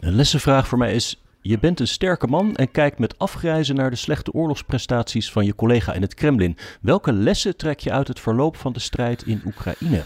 Een 0.00 0.14
lessenvraag 0.14 0.68
voor 0.68 0.78
mij 0.78 0.94
is: 0.94 1.22
Je 1.40 1.58
bent 1.58 1.80
een 1.80 1.88
sterke 1.88 2.26
man 2.26 2.56
en 2.56 2.70
kijkt 2.70 2.98
met 2.98 3.18
afgrijzen 3.18 3.74
naar 3.74 3.90
de 3.90 3.96
slechte 3.96 4.32
oorlogsprestaties 4.32 5.32
van 5.32 5.44
je 5.44 5.54
collega 5.54 5.92
in 5.92 6.02
het 6.02 6.14
Kremlin. 6.14 6.56
Welke 6.80 7.12
lessen 7.12 7.56
trek 7.56 7.80
je 7.80 7.92
uit 7.92 8.08
het 8.08 8.20
verloop 8.20 8.56
van 8.56 8.72
de 8.72 8.80
strijd 8.80 9.22
in 9.26 9.42
Oekraïne? 9.44 10.02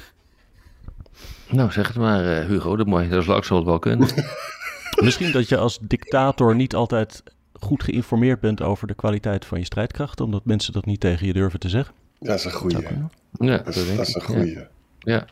Nou, 1.49 1.71
zeg 1.71 1.87
het 1.89 1.97
maar, 1.97 2.39
eh, 2.39 2.47
Hugo. 2.47 2.77
Dat, 2.77 2.87
mooi. 2.87 3.09
dat 3.09 3.25
zal 3.25 3.37
ik 3.37 3.45
zo 3.45 3.57
het 3.57 3.65
wel 3.65 3.79
kunnen. 3.79 4.09
Misschien 5.05 5.33
dat 5.33 5.49
je 5.49 5.57
als 5.57 5.79
dictator 5.81 6.55
niet 6.55 6.75
altijd 6.75 7.23
goed 7.53 7.83
geïnformeerd 7.83 8.41
bent 8.41 8.63
over 8.63 8.87
de 8.87 8.95
kwaliteit 8.95 9.45
van 9.45 9.59
je 9.59 9.65
strijdkrachten, 9.65 10.25
omdat 10.25 10.45
mensen 10.45 10.73
dat 10.73 10.85
niet 10.85 11.01
tegen 11.01 11.27
je 11.27 11.33
durven 11.33 11.61
te 11.61 11.69
zeggen. 11.69 11.95
Dat 12.19 12.39
is 12.39 12.45
een 12.45 12.51
goede. 12.53 12.83
Ja, 13.39 13.57
Dat 13.57 13.65
dat 13.65 13.77
is, 13.77 13.87
denk 13.87 13.97
dat 13.97 14.09
is 14.09 14.15
een. 14.15 14.21
Ja. 14.21 14.27
goede. 14.27 14.69
Ja. 14.99 15.27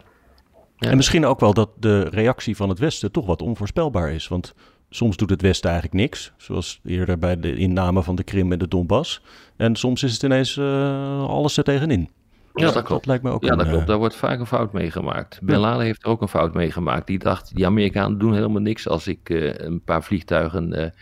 Ja. 0.83 0.91
En 0.91 0.97
misschien 0.97 1.25
ook 1.27 1.41
wel 1.41 1.55
dat 1.55 1.71
de 1.79 2.01
reactie 2.01 2.57
van 2.57 2.69
het 2.69 2.79
Westen 2.79 3.13
toch 3.13 3.27
wat 3.27 3.43
onvoorspelbaar 3.43 4.13
is. 4.13 4.29
Want 4.29 4.55
soms 4.91 5.17
doet 5.17 5.31
het 5.31 5.43
Westen 5.43 5.71
eigenlijk 5.71 6.01
niks. 6.01 6.33
Zoals 6.37 6.81
eerder 6.85 7.19
bij 7.19 7.41
de 7.41 7.57
inname 7.57 8.03
van 8.03 8.15
de 8.15 8.23
Krim 8.23 8.53
en 8.53 8.59
de 8.59 8.69
Donbass. 8.69 9.23
En 9.57 9.77
soms 9.77 10.03
is 10.03 10.13
het 10.13 10.23
ineens 10.23 10.57
eh, 10.57 11.25
alles 11.29 11.57
er 11.57 11.65
tegenin. 11.65 12.11
Ja, 12.55 12.65
dat 12.65 12.75
Dat 12.75 12.85
klopt. 12.85 13.07
lijkt 13.07 13.23
me 13.23 13.31
ook 13.31 13.45
Ja, 13.45 13.51
een, 13.51 13.57
dat 13.59 13.67
klopt. 13.67 13.81
eh, 13.83 13.87
Daar 13.89 13.99
wordt 13.99 14.17
vaak 14.17 14.39
een 14.41 14.47
fout 14.47 14.73
meegemaakt. 14.73 15.39
Ben 15.43 15.59
Laden 15.59 15.85
heeft 15.85 16.03
er 16.05 16.09
ook 16.11 16.21
een 16.23 16.29
fout 16.29 16.55
meegemaakt. 16.55 17.07
Die 17.07 17.19
dacht, 17.19 17.55
die 17.55 17.67
Amerikanen 17.67 18.19
doen 18.19 18.35
helemaal 18.35 18.61
niks 18.63 18.89
als 18.89 19.07
ik 19.07 19.31
eh, 19.31 19.55
een 19.55 19.83
paar 19.85 20.03
vliegtuigen 20.05 20.93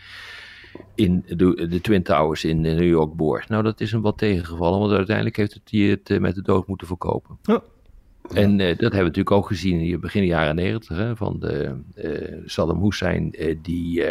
in 0.95 1.23
de, 1.27 1.67
de 1.69 1.81
Twin 1.81 2.03
Towers 2.03 2.43
in 2.43 2.61
New 2.61 2.83
York 2.83 3.13
boor. 3.13 3.43
Nou, 3.47 3.63
dat 3.63 3.81
is 3.81 3.91
hem 3.91 4.01
wat 4.01 4.17
tegengevallen, 4.17 4.79
want 4.79 4.91
uiteindelijk 4.91 5.35
heeft 5.37 5.53
het 5.53 5.63
hij 5.71 5.79
het 5.81 6.19
met 6.19 6.35
de 6.35 6.41
dood 6.41 6.67
moeten 6.67 6.87
verkopen. 6.87 7.37
Ja. 7.43 7.61
En 8.29 8.59
eh, 8.59 8.67
dat 8.67 8.79
hebben 8.79 8.97
we 8.97 9.03
natuurlijk 9.03 9.31
ook 9.31 9.47
gezien 9.47 9.79
in 9.79 9.99
begin 9.99 10.25
jaren 10.25 10.55
negentig, 10.55 11.17
van 11.17 11.35
de, 11.39 11.75
eh, 11.95 12.37
Saddam 12.45 12.83
Hussein 12.83 13.33
eh, 13.33 13.57
die 13.61 14.03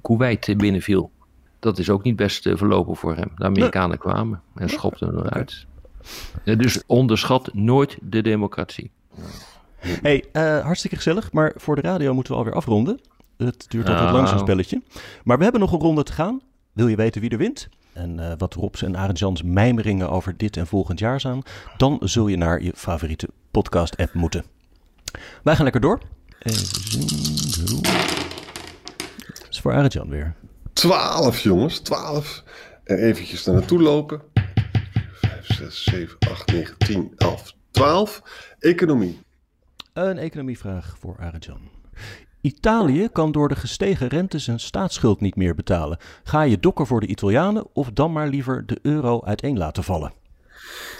Kuwait 0.00 0.54
binnenviel. 0.56 1.10
Dat 1.58 1.78
is 1.78 1.90
ook 1.90 2.02
niet 2.02 2.16
best 2.16 2.48
verlopen 2.52 2.96
voor 2.96 3.16
hem. 3.16 3.30
De 3.36 3.44
Amerikanen 3.44 3.98
kwamen 3.98 4.42
en 4.54 4.68
schopten 4.68 5.06
hem 5.06 5.18
eruit. 5.18 5.66
Dus 6.44 6.82
onderschat 6.86 7.54
nooit 7.54 7.98
de 8.00 8.22
democratie. 8.22 8.90
hey, 9.78 10.24
hartstikke 10.62 10.96
gezellig. 10.96 11.32
Maar 11.32 11.52
voor 11.56 11.74
de 11.74 11.80
radio 11.80 12.14
moeten 12.14 12.32
we 12.32 12.38
alweer 12.38 12.54
afronden. 12.54 13.00
Het 13.36 13.64
duurt 13.68 13.86
altijd 13.86 14.04
Nou. 14.04 14.16
lang 14.16 14.28
zo'n 14.28 14.38
spelletje. 14.38 14.82
Maar 15.24 15.36
we 15.36 15.42
hebben 15.42 15.60
nog 15.60 15.72
een 15.72 15.78
ronde 15.78 16.02
te 16.02 16.12
gaan. 16.12 16.40
Wil 16.72 16.88
je 16.88 16.96
weten 16.96 17.20
wie 17.20 17.30
er 17.30 17.38
wint? 17.38 17.68
En 17.92 18.38
wat 18.38 18.54
Robs 18.54 18.82
en 18.82 18.96
Arend 18.96 19.18
Jans 19.18 19.42
mijmeringen 19.42 20.10
over 20.10 20.36
dit 20.36 20.56
en 20.56 20.66
volgend 20.66 20.98
jaar 20.98 21.20
zijn? 21.20 21.42
Dan 21.76 21.98
zul 22.00 22.28
je 22.28 22.36
naar 22.36 22.62
je 22.62 22.72
favoriete 22.74 23.28
podcast-app 23.52 24.14
moeten. 24.14 24.44
Wij 25.42 25.54
gaan 25.54 25.62
lekker 25.62 25.80
door. 25.80 26.00
Even 26.38 26.66
zien. 26.66 27.82
Dat 27.82 29.46
is 29.50 29.60
voor 29.60 29.72
Arend 29.72 29.92
Jan 29.92 30.08
weer. 30.08 30.34
12 30.72 31.38
jongens, 31.38 31.78
12. 31.78 32.42
En 32.84 32.98
eventjes 32.98 33.44
naar 33.44 33.54
naartoe 33.54 33.82
lopen. 33.82 34.22
5, 35.12 35.46
6, 35.46 35.84
7, 35.84 36.16
8, 36.18 36.52
9, 36.52 36.78
10, 36.78 37.12
11, 37.16 37.54
12. 37.70 38.22
Economie. 38.58 39.20
Een 39.92 40.18
economievraag 40.18 40.96
voor 40.98 41.16
Arend 41.18 41.44
Jan. 41.44 41.70
Italië 42.40 43.08
kan 43.08 43.32
door 43.32 43.48
de 43.48 43.56
gestegen 43.56 44.08
rente 44.08 44.38
zijn 44.38 44.60
staatsschuld 44.60 45.20
niet 45.20 45.36
meer 45.36 45.54
betalen. 45.54 45.98
Ga 46.22 46.42
je 46.42 46.58
dokken 46.58 46.86
voor 46.86 47.00
de 47.00 47.06
Italianen 47.06 47.66
of 47.72 47.90
dan 47.90 48.12
maar 48.12 48.28
liever 48.28 48.66
de 48.66 48.78
euro 48.82 49.20
uiteen 49.24 49.58
laten 49.58 49.84
vallen? 49.84 50.12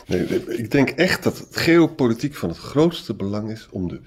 Nee, 0.07 0.27
ik 0.59 0.70
denk 0.70 0.88
echt 0.88 1.22
dat 1.22 1.38
het 1.38 1.57
geopolitiek 1.57 2.35
van 2.35 2.48
het 2.48 2.59
grootste 2.59 3.14
belang 3.14 3.51
is 3.51 3.68
om 3.70 3.88
de 3.88 4.01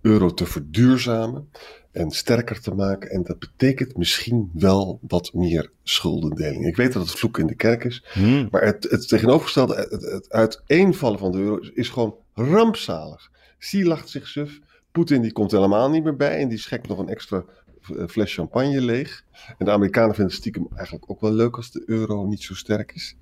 euro 0.00 0.34
te 0.34 0.46
verduurzamen 0.46 1.48
en 1.92 2.10
sterker 2.10 2.60
te 2.60 2.74
maken. 2.74 3.10
En 3.10 3.22
dat 3.22 3.38
betekent 3.38 3.96
misschien 3.96 4.50
wel 4.54 4.98
wat 5.08 5.32
meer 5.32 5.70
schuldendeling. 5.82 6.66
Ik 6.66 6.76
weet 6.76 6.92
dat 6.92 7.02
het 7.02 7.18
vloek 7.18 7.38
in 7.38 7.46
de 7.46 7.54
kerk 7.54 7.84
is, 7.84 8.04
maar 8.50 8.62
het, 8.62 8.86
het 8.90 9.08
tegenovergestelde, 9.08 9.74
het, 9.74 10.02
het 10.02 10.32
uiteenvallen 10.32 11.18
van 11.18 11.32
de 11.32 11.38
euro 11.38 11.58
is 11.74 11.88
gewoon 11.88 12.14
rampzalig. 12.34 13.30
Xi 13.58 13.86
lacht 13.86 14.08
zich 14.08 14.28
suf. 14.28 14.58
Poetin 14.92 15.22
die 15.22 15.32
komt 15.32 15.50
helemaal 15.50 15.90
niet 15.90 16.04
meer 16.04 16.16
bij 16.16 16.38
en 16.38 16.48
die 16.48 16.58
schekt 16.58 16.88
nog 16.88 16.98
een 16.98 17.08
extra 17.08 17.44
eh, 17.96 18.06
fles 18.06 18.34
champagne 18.34 18.80
leeg. 18.80 19.24
En 19.58 19.64
de 19.64 19.70
Amerikanen 19.70 20.14
vinden 20.14 20.32
het 20.32 20.40
stiekem 20.40 20.68
eigenlijk 20.74 21.10
ook 21.10 21.20
wel 21.20 21.32
leuk 21.32 21.56
als 21.56 21.70
de 21.70 21.82
euro 21.86 22.26
niet 22.26 22.42
zo 22.42 22.54
sterk 22.54 22.92
is. 22.94 23.16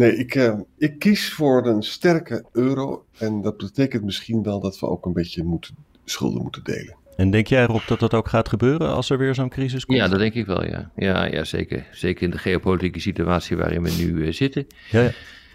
Nee, 0.00 0.16
ik, 0.16 0.34
eh, 0.34 0.58
ik 0.78 0.98
kies 0.98 1.32
voor 1.32 1.66
een 1.66 1.82
sterke 1.82 2.44
euro. 2.52 3.04
En 3.18 3.42
dat 3.42 3.56
betekent 3.56 4.04
misschien 4.04 4.42
wel 4.42 4.60
dat 4.60 4.78
we 4.78 4.86
ook 4.86 5.06
een 5.06 5.12
beetje 5.12 5.42
moeten, 5.42 5.74
schulden 6.04 6.42
moeten 6.42 6.64
delen. 6.64 6.96
En 7.16 7.30
denk 7.30 7.46
jij 7.46 7.62
erop 7.62 7.82
dat 7.86 8.00
dat 8.00 8.14
ook 8.14 8.28
gaat 8.28 8.48
gebeuren 8.48 8.92
als 8.92 9.10
er 9.10 9.18
weer 9.18 9.34
zo'n 9.34 9.48
crisis 9.48 9.84
komt? 9.84 9.98
Ja, 9.98 10.08
dat 10.08 10.18
denk 10.18 10.34
ik 10.34 10.46
wel, 10.46 10.64
ja. 10.66 10.90
Ja, 10.96 11.24
ja 11.24 11.44
zeker. 11.44 11.86
Zeker 11.92 12.22
in 12.22 12.30
de 12.30 12.38
geopolitieke 12.38 13.00
situatie 13.00 13.56
waarin 13.56 13.82
we 13.82 13.90
nu 13.98 14.26
eh, 14.26 14.32
zitten. 14.32 14.66
Ja, 14.90 15.00
ja. 15.00 15.10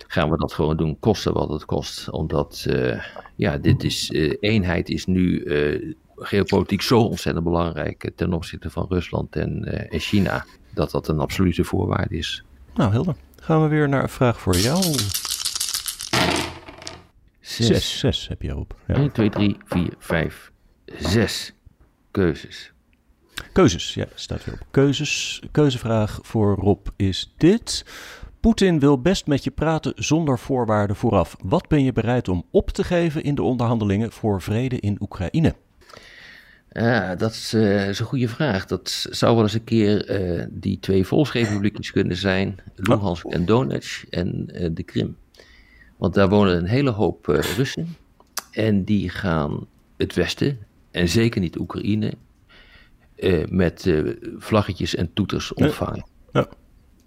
Gaan 0.08 0.30
we 0.30 0.38
dat 0.38 0.54
gewoon 0.54 0.78
doen, 0.78 1.00
kosten 1.00 1.34
wat 1.34 1.50
het 1.50 1.66
kost. 1.66 2.10
Omdat, 2.10 2.66
eh, 2.70 3.04
ja, 3.36 3.58
dit 3.58 3.84
is, 3.84 4.12
eh, 4.12 4.34
eenheid 4.40 4.90
is 4.90 5.06
nu 5.06 5.44
eh, 5.44 5.94
geopolitiek 6.16 6.82
zo 6.82 7.00
ontzettend 7.00 7.46
belangrijk 7.46 8.12
ten 8.16 8.34
opzichte 8.34 8.70
van 8.70 8.86
Rusland 8.90 9.36
en, 9.36 9.64
eh, 9.64 9.94
en 9.94 10.00
China. 10.00 10.46
Dat 10.74 10.92
dat 10.92 11.08
een 11.08 11.20
absolute 11.20 11.64
voorwaarde 11.64 12.18
is. 12.18 12.44
Nou, 12.76 12.92
helder. 12.92 13.16
Gaan 13.46 13.62
we 13.62 13.68
weer 13.68 13.90
naar 13.90 14.04
een 14.04 14.10
vraag 14.10 14.40
voor 14.40 14.56
jou. 14.56 14.84
Zes, 17.40 18.00
zes 18.00 18.28
heb 18.28 18.42
je 18.42 18.56
op. 18.56 18.76
Ja. 18.88 18.94
1, 18.96 19.12
2, 19.12 19.30
3, 19.30 19.58
4, 19.66 19.94
5. 20.00 20.52
zes 20.86 21.54
keuzes. 22.12 22.74
Keuzes, 23.54 23.94
ja, 23.94 24.06
staat 24.16 24.46
weer 24.46 24.54
op. 24.54 24.68
Keuzes. 24.72 25.42
Keuzevraag 25.52 26.20
voor 26.22 26.56
Rob 26.56 26.88
is 26.96 27.34
dit. 27.38 27.86
Poetin 28.40 28.80
wil 28.80 29.02
best 29.02 29.28
met 29.28 29.44
je 29.44 29.52
praten 29.52 29.94
zonder 29.96 30.40
voorwaarden 30.40 30.96
vooraf. 30.96 31.36
Wat 31.44 31.68
ben 31.68 31.84
je 31.84 31.94
bereid 31.94 32.28
om 32.28 32.46
op 32.52 32.70
te 32.70 32.84
geven 32.84 33.24
in 33.24 33.36
de 33.36 33.44
onderhandelingen 33.44 34.12
voor 34.12 34.42
vrede 34.42 34.80
in 34.80 34.98
Oekraïne? 35.00 35.56
Ja, 36.80 37.16
dat 37.16 37.32
is, 37.32 37.54
uh, 37.54 37.88
is, 37.88 38.00
een 38.00 38.06
goede 38.06 38.28
vraag. 38.28 38.66
Dat 38.66 39.08
zou 39.10 39.34
wel 39.36 39.44
eens 39.44 39.54
een 39.54 39.64
keer 39.64 40.22
uh, 40.22 40.46
die 40.50 40.80
twee 40.80 41.06
volksrepubliekjes 41.06 41.92
kunnen 41.92 42.18
zijn: 42.18 42.56
Luhansk 42.76 43.26
en 43.26 43.46
Donetsk 43.46 44.04
en 44.10 44.50
uh, 44.54 44.70
de 44.72 44.84
Krim. 44.84 45.18
Want 45.98 46.14
daar 46.14 46.30
wonen 46.30 46.58
een 46.58 46.66
hele 46.66 46.90
hoop 46.90 47.26
Russen. 47.26 47.96
En 48.52 48.84
die 48.84 49.10
gaan 49.10 49.68
het 49.98 50.14
Westen, 50.14 50.60
en 50.92 51.10
zeker 51.10 51.42
niet 51.42 51.60
Oekraïne, 51.60 52.14
met 53.50 53.94
vlaggetjes 54.38 54.96
en 54.96 55.14
toeters 55.14 55.54
ontvangen. 55.54 56.06
Ja. 56.32 56.48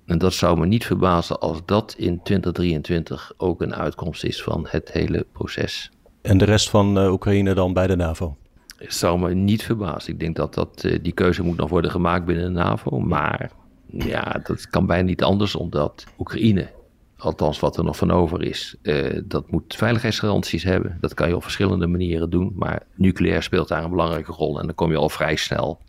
En 0.06 0.18
dat 0.18 0.32
zou 0.32 0.58
me 0.58 0.66
niet 0.66 0.86
verbazen 0.86 1.40
als 1.40 1.60
dat 1.64 1.94
in 1.98 2.22
2023 2.22 3.32
ook 3.36 3.62
een 3.62 3.74
uitkomst 3.74 4.24
is 4.24 4.42
van 4.42 4.66
het 4.68 4.92
hele 4.92 5.26
proces. 5.32 5.90
En 6.22 6.38
de 6.38 6.44
rest 6.44 6.70
van 6.70 6.98
Oekraïne 6.98 7.54
dan 7.54 7.72
bij 7.72 7.86
de 7.86 7.96
NAVO? 7.96 8.36
Zou 8.78 9.18
me 9.18 9.34
niet 9.34 9.62
verbazen. 9.62 10.12
Ik 10.12 10.20
denk 10.20 10.36
dat, 10.36 10.54
dat 10.54 10.82
uh, 10.84 10.98
die 11.02 11.12
keuze 11.12 11.42
moet 11.42 11.56
nog 11.56 11.70
worden 11.70 11.90
gemaakt 11.90 12.24
binnen 12.24 12.44
de 12.44 12.50
NAVO. 12.50 13.00
Maar 13.00 13.50
ja, 13.86 14.40
dat 14.42 14.68
kan 14.68 14.86
bijna 14.86 15.04
niet 15.04 15.22
anders, 15.22 15.54
omdat 15.54 16.04
Oekraïne, 16.18 16.70
althans 17.16 17.60
wat 17.60 17.76
er 17.76 17.84
nog 17.84 17.96
van 17.96 18.10
over 18.10 18.42
is, 18.42 18.76
uh, 18.82 19.20
dat 19.24 19.50
moet 19.50 19.76
veiligheidsgaranties 19.76 20.62
hebben. 20.62 20.98
Dat 21.00 21.14
kan 21.14 21.28
je 21.28 21.36
op 21.36 21.42
verschillende 21.42 21.86
manieren 21.86 22.30
doen. 22.30 22.52
Maar 22.54 22.82
nucleair 22.94 23.42
speelt 23.42 23.68
daar 23.68 23.84
een 23.84 23.90
belangrijke 23.90 24.32
rol. 24.32 24.60
En 24.60 24.66
dan 24.66 24.74
kom 24.74 24.90
je 24.90 24.96
al 24.96 25.08
vrij 25.08 25.36
snel 25.36 25.80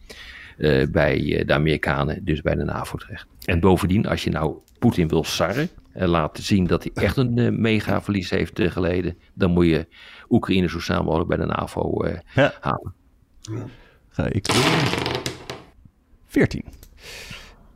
uh, 0.57 0.87
bij 0.87 1.43
de 1.45 1.53
Amerikanen, 1.53 2.25
dus 2.25 2.41
bij 2.41 2.55
de 2.55 2.63
NAVO 2.63 2.97
terecht. 2.97 3.27
En 3.45 3.59
bovendien, 3.59 4.07
als 4.07 4.23
je 4.23 4.29
nou 4.29 4.57
Poetin 4.79 5.07
wil 5.07 5.23
sarren 5.23 5.69
en 5.91 6.07
laten 6.07 6.43
zien 6.43 6.67
dat 6.67 6.83
hij 6.83 6.91
echt 7.03 7.17
een 7.17 7.61
mega 7.61 8.01
verlies 8.01 8.29
heeft 8.29 8.61
geleden, 8.61 9.17
dan 9.33 9.51
moet 9.51 9.65
je 9.65 9.87
Oekraïne 10.29 10.69
zo 10.69 10.79
snel 10.79 11.03
mogelijk 11.03 11.29
bij 11.29 11.37
de 11.37 11.45
NAVO 11.45 12.05
uh, 12.05 12.17
ja. 12.33 12.53
halen. 12.59 12.93
Ga 14.09 14.25
ik 14.25 14.45
doen. 14.45 14.61
14. 16.25 16.65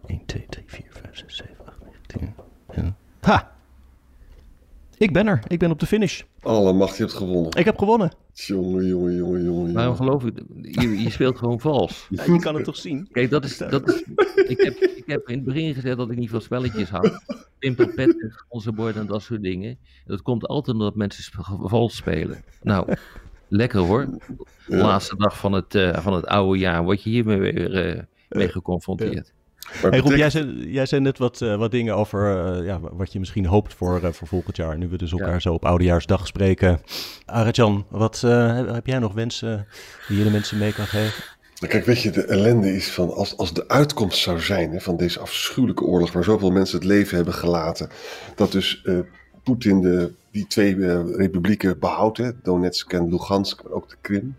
1, 0.05 0.25
2, 0.25 0.45
3, 0.49 0.63
4, 0.67 0.85
5, 0.89 1.17
6, 1.17 1.35
7, 1.35 1.55
8, 1.65 1.77
9, 2.07 2.35
10. 2.67 2.95
Ha! 3.21 3.51
Ik 4.97 5.13
ben 5.13 5.27
er. 5.27 5.43
Ik 5.47 5.59
ben 5.59 5.71
op 5.71 5.79
de 5.79 5.85
finish. 5.85 6.21
Allemachtig, 6.41 6.97
je 6.97 7.03
hebt 7.03 7.15
gewonnen. 7.15 7.51
Ik 7.51 7.65
heb 7.65 7.77
gewonnen. 7.77 8.11
Jongen, 8.33 8.85
jongen, 8.85 9.15
jongen, 9.15 9.43
jongen. 9.43 9.73
Waarom 9.73 9.95
geloof 9.95 10.25
ik? 10.25 10.41
Je, 10.61 11.01
je 11.01 11.09
speelt 11.09 11.37
gewoon 11.37 11.59
vals. 11.59 12.07
Ja, 12.09 12.23
je 12.23 12.39
kan 12.39 12.55
het 12.55 12.63
toch 12.63 12.77
zien? 12.77 13.07
Kijk, 13.11 13.29
dat 13.29 13.43
is, 13.45 13.57
dat 13.57 13.89
is, 13.89 14.03
ik, 14.47 14.61
heb, 14.61 14.73
ik 14.75 15.03
heb 15.05 15.29
in 15.29 15.35
het 15.35 15.43
begin 15.43 15.73
gezegd 15.73 15.97
dat 15.97 16.11
ik 16.11 16.17
niet 16.17 16.29
veel 16.29 16.39
spelletjes 16.39 16.89
had. 16.89 17.23
Pimpelpet, 17.59 18.43
onze 18.49 18.71
bord 18.71 18.95
en 18.95 19.07
dat 19.07 19.21
soort 19.21 19.41
dingen. 19.41 19.77
Dat 20.05 20.21
komt 20.21 20.47
altijd 20.47 20.77
omdat 20.77 20.95
mensen 20.95 21.43
vals 21.59 21.95
spelen. 21.95 22.43
Nou, 22.61 22.93
lekker 23.47 23.79
hoor. 23.79 24.07
De 24.67 24.75
laatste 24.75 25.15
dag 25.17 25.37
van 25.37 25.53
het, 25.53 25.75
uh, 25.75 25.97
van 25.97 26.13
het 26.13 26.25
oude 26.25 26.59
jaar 26.59 26.83
word 26.83 27.03
je 27.03 27.09
hiermee 27.09 27.39
weer 27.39 27.95
uh, 27.95 28.01
mee 28.29 28.49
geconfronteerd. 28.49 29.33
Hey 29.71 29.99
Rob, 29.99 30.15
jij 30.15 30.29
zei, 30.29 30.71
jij 30.71 30.85
zei 30.85 31.01
net 31.01 31.17
wat, 31.17 31.41
uh, 31.41 31.55
wat 31.55 31.71
dingen 31.71 31.95
over 31.95 32.55
uh, 32.59 32.65
ja, 32.65 32.79
wat 32.79 33.13
je 33.13 33.19
misschien 33.19 33.45
hoopt 33.45 33.73
voor, 33.73 34.01
uh, 34.03 34.11
voor 34.11 34.27
volgend 34.27 34.55
jaar. 34.55 34.77
Nu 34.77 34.87
we 34.87 34.97
dus 34.97 35.11
elkaar 35.11 35.33
ja. 35.33 35.39
zo 35.39 35.53
op 35.53 35.65
Oudejaarsdag 35.65 36.27
spreken. 36.27 36.81
Arjan, 37.25 37.85
wat 37.89 38.21
heb 38.71 38.87
jij 38.87 38.99
nog 38.99 39.13
wensen 39.13 39.67
die 40.07 40.17
je 40.17 40.23
de 40.23 40.29
mensen 40.29 40.57
mee 40.57 40.73
kan 40.73 40.85
geven? 40.85 41.23
Kijk, 41.67 41.85
weet 41.85 42.01
je, 42.01 42.11
de 42.11 42.25
ellende 42.25 42.75
is 42.75 42.91
van 42.91 43.13
als, 43.13 43.37
als 43.37 43.53
de 43.53 43.67
uitkomst 43.67 44.17
zou 44.17 44.39
zijn 44.39 44.71
hè, 44.71 44.79
van 44.79 44.97
deze 44.97 45.19
afschuwelijke 45.19 45.83
oorlog, 45.83 46.11
waar 46.11 46.23
zoveel 46.23 46.51
mensen 46.51 46.77
het 46.77 46.87
leven 46.87 47.15
hebben 47.15 47.33
gelaten, 47.33 47.89
dat 48.35 48.51
dus 48.51 48.85
Poetin 49.43 49.81
de, 49.81 50.11
die 50.31 50.47
twee 50.47 51.03
republieken 51.15 51.79
behoudt, 51.79 52.17
hè, 52.17 52.31
Donetsk 52.41 52.93
en 52.93 53.09
Lugansk, 53.09 53.63
maar 53.63 53.71
ook 53.71 53.89
de 53.89 53.95
Krim, 54.01 54.35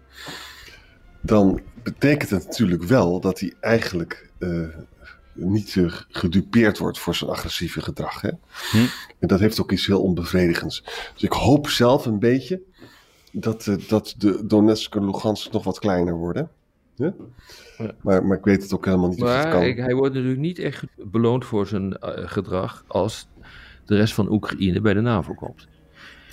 dan 1.21 1.61
betekent 1.83 2.31
het 2.31 2.47
natuurlijk 2.47 2.83
wel 2.83 3.21
dat 3.21 3.41
hij 3.41 3.53
eigenlijk 3.61 4.31
niet 5.35 5.77
gedupeerd 6.09 6.79
wordt 6.79 6.99
voor 6.99 7.15
zijn 7.15 7.31
agressieve 7.31 7.81
gedrag. 7.81 8.21
Hè? 8.21 8.31
Hm. 8.71 8.87
En 9.19 9.29
dat 9.29 9.41
heeft 9.41 9.61
ook 9.61 9.73
iets 9.73 9.87
heel 9.87 10.03
onbevredigends. 10.03 10.83
Dus 11.13 11.23
ik 11.23 11.33
hoop 11.33 11.69
zelf 11.69 12.07
een 12.07 12.19
beetje 12.19 12.63
dat, 13.33 13.67
uh, 13.67 13.89
dat 13.89 14.15
de 14.19 14.47
Donetsk 14.47 14.95
en 14.95 15.07
Lugansk 15.07 15.53
nog 15.53 15.65
wat 15.65 15.79
kleiner 15.79 16.15
worden. 16.15 16.51
Ja. 16.95 17.15
Maar, 18.01 18.27
maar 18.27 18.39
ik 18.39 18.45
weet 18.45 18.63
het 18.63 18.75
ook 18.75 18.85
helemaal 18.85 19.09
niet. 19.09 19.19
Maar 19.19 19.51
kan. 19.51 19.63
Ik, 19.63 19.77
hij 19.77 19.95
wordt 19.95 20.15
natuurlijk 20.15 20.41
niet 20.41 20.59
echt 20.59 20.85
beloond 20.97 21.45
voor 21.45 21.67
zijn 21.67 21.97
uh, 22.05 22.11
gedrag 22.15 22.85
als 22.87 23.29
de 23.85 23.97
rest 23.97 24.15
van 24.15 24.33
Oekraïne 24.33 24.81
bij 24.81 24.95
de 24.95 25.01
NAVO 25.01 25.35
komt. 25.35 25.69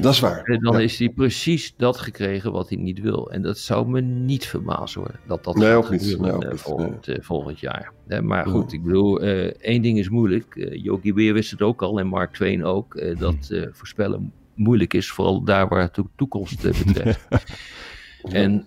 Dat 0.02 0.14
is 0.14 0.20
waar. 0.20 0.44
En 0.44 0.60
dan 0.60 0.74
ja. 0.74 0.80
is 0.80 1.00
hij 1.00 1.10
precies 1.10 1.74
dat 1.78 1.98
gekregen 1.98 2.52
wat 2.52 2.70
hij 2.70 2.78
niet 2.78 3.00
wil. 3.00 3.32
En 3.32 3.42
dat 3.42 3.58
zou 3.58 3.88
me 3.88 4.02
niet 4.02 4.46
verbazen 4.46 5.02
hoor. 5.02 5.20
Dat 5.28 5.44
dat 5.44 5.56
nee, 5.56 5.74
ook 5.74 5.90
niet. 5.90 6.20
Nee, 6.20 6.32
ook 6.32 6.58
volgend, 6.58 7.08
nee. 7.08 7.22
volgend, 7.22 7.60
jaar. 7.60 7.92
maar 8.22 8.48
goed, 8.48 8.74
ik 8.74 8.84
bedoel, 8.84 9.24
uh, 9.24 9.44
één 9.44 9.82
ding 9.82 9.98
is 9.98 10.10
moeilijk. 10.10 10.56
Uh, 10.56 10.84
Yogi 10.84 11.14
Beer 11.14 11.34
wist 11.34 11.52
het 11.52 11.62
ook 11.62 11.82
al 11.82 12.00
en 12.00 12.08
Mark 12.08 12.34
Twain 12.34 12.64
ook. 12.64 13.02
dat 13.20 13.54
voorspellen 13.72 14.32
moeilijk 14.56 14.94
is, 14.94 15.12
vooral 15.12 15.44
daar 15.44 15.68
waar 15.68 15.82
het 15.82 15.96
de 15.96 16.04
toekomst 16.16 16.62
betreft. 16.62 17.28
en 18.24 18.66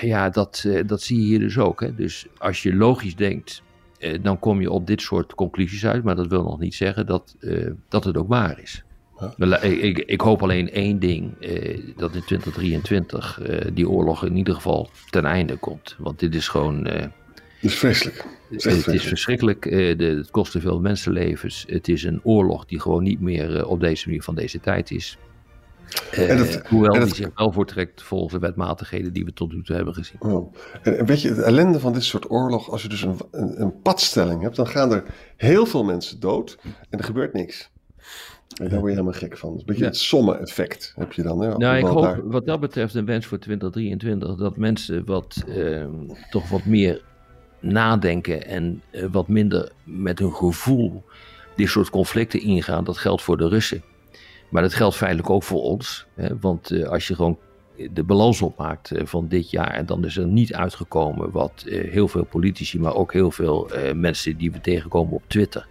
ja, 0.00 0.30
dat, 0.30 0.68
dat 0.86 1.02
zie 1.02 1.20
je 1.20 1.26
hier 1.26 1.38
dus 1.38 1.58
ook. 1.58 1.80
Hè. 1.80 1.94
Dus 1.94 2.26
als 2.38 2.62
je 2.62 2.74
logisch 2.74 3.16
denkt, 3.16 3.62
dan 4.22 4.38
kom 4.38 4.60
je 4.60 4.70
op 4.70 4.86
dit 4.86 5.00
soort 5.00 5.34
conclusies 5.34 5.86
uit. 5.86 6.04
Maar 6.04 6.16
dat 6.16 6.26
wil 6.26 6.42
nog 6.42 6.58
niet 6.58 6.74
zeggen 6.74 7.06
dat, 7.06 7.36
dat 7.88 8.04
het 8.04 8.16
ook 8.16 8.28
waar 8.28 8.60
is. 8.60 8.84
Ja. 9.36 9.60
Ik, 9.60 9.98
ik, 9.98 10.20
hoop 10.20 10.42
alleen 10.42 10.70
één 10.70 10.98
ding, 10.98 11.40
eh, 11.40 11.80
dat 11.96 12.14
in 12.14 12.24
2023 12.24 13.40
eh, 13.40 13.66
die 13.72 13.88
oorlog 13.88 14.24
in 14.24 14.36
ieder 14.36 14.54
geval 14.54 14.88
ten 15.10 15.24
einde 15.24 15.56
komt. 15.56 15.96
Want 15.98 16.18
dit 16.18 16.34
is 16.34 16.48
gewoon... 16.48 16.86
Uh, 16.86 16.92
het 16.92 17.10
is 17.60 17.74
vreselijk. 17.74 18.26
Het 18.50 18.64
is, 18.64 18.86
het 18.86 18.94
is 18.94 19.04
verschrikkelijk, 19.04 19.62
de, 19.98 20.14
het 20.16 20.30
kost 20.30 20.52
te 20.52 20.60
veel 20.60 20.80
mensenlevens. 20.80 21.64
Het 21.68 21.88
is 21.88 22.02
een 22.02 22.20
oorlog 22.22 22.64
die 22.64 22.80
gewoon 22.80 23.02
niet 23.02 23.20
meer 23.20 23.66
op 23.66 23.80
deze 23.80 24.06
manier 24.06 24.22
van 24.22 24.34
deze 24.34 24.60
tijd 24.60 24.90
is. 24.90 25.18
Het, 26.10 26.62
hoewel 26.68 26.94
het, 26.94 27.04
die 27.04 27.14
zich 27.14 27.30
wel 27.34 27.52
voortrekt 27.52 28.02
volgens 28.02 28.32
de 28.32 28.38
wetmatigheden 28.38 29.12
die 29.12 29.24
we 29.24 29.32
tot 29.32 29.52
nu 29.52 29.62
toe 29.62 29.76
hebben 29.76 29.94
gezien. 29.94 30.20
Oh. 30.20 30.54
En 30.82 31.06
weet 31.06 31.22
je, 31.22 31.28
het 31.28 31.38
ellende 31.38 31.80
van 31.80 31.92
dit 31.92 32.04
soort 32.04 32.30
oorlog, 32.30 32.70
als 32.70 32.82
je 32.82 32.88
dus 32.88 33.02
een, 33.02 33.16
een, 33.30 33.60
een 33.60 33.82
padstelling 33.82 34.42
hebt, 34.42 34.56
dan 34.56 34.66
gaan 34.66 34.92
er 34.92 35.04
heel 35.36 35.66
veel 35.66 35.84
mensen 35.84 36.20
dood 36.20 36.58
en 36.90 36.98
er 36.98 37.04
gebeurt 37.04 37.32
niks. 37.32 37.70
En 38.56 38.68
daar 38.68 38.78
word 38.78 38.92
je 38.92 38.98
helemaal 38.98 39.20
gek 39.20 39.36
van. 39.36 39.50
een 39.50 39.62
beetje 39.64 39.82
ja. 39.82 39.88
het 39.88 39.96
somme-effect 39.96 40.92
heb 40.96 41.12
je 41.12 41.22
dan. 41.22 41.40
Hè? 41.40 41.56
Nou, 41.56 41.76
ik 41.76 41.84
hoop 41.84 42.02
daar... 42.02 42.28
wat 42.28 42.46
dat 42.46 42.60
betreft 42.60 42.94
een 42.94 43.04
wens 43.04 43.26
voor 43.26 43.38
2023 43.38 44.34
dat 44.34 44.56
mensen 44.56 45.04
wat, 45.04 45.44
eh, 45.48 45.84
toch 46.30 46.48
wat 46.48 46.64
meer 46.64 47.02
nadenken 47.60 48.46
en 48.46 48.82
uh, 48.92 49.04
wat 49.10 49.28
minder 49.28 49.72
met 49.84 50.18
hun 50.18 50.32
gevoel 50.32 51.04
dit 51.56 51.68
soort 51.68 51.90
conflicten 51.90 52.40
ingaan. 52.40 52.84
Dat 52.84 52.98
geldt 52.98 53.22
voor 53.22 53.36
de 53.36 53.48
Russen. 53.48 53.82
Maar 54.48 54.62
dat 54.62 54.74
geldt 54.74 54.96
feitelijk 54.96 55.30
ook 55.30 55.42
voor 55.42 55.62
ons. 55.62 56.06
Hè? 56.14 56.38
Want 56.40 56.70
uh, 56.70 56.88
als 56.88 57.08
je 57.08 57.14
gewoon 57.14 57.38
de 57.92 58.02
balans 58.02 58.42
opmaakt 58.42 58.90
van 58.94 59.28
dit 59.28 59.50
jaar. 59.50 59.70
En 59.70 59.86
dan 59.86 60.04
is 60.04 60.16
er 60.16 60.26
niet 60.26 60.54
uitgekomen 60.54 61.30
wat 61.30 61.64
heel 61.66 62.08
veel 62.08 62.24
politici, 62.24 62.80
maar 62.80 62.94
ook 62.94 63.12
heel 63.12 63.30
veel 63.30 63.70
mensen 63.94 64.36
die 64.36 64.52
we 64.52 64.60
tegenkomen 64.60 65.14
op 65.14 65.22
Twitter 65.26 65.68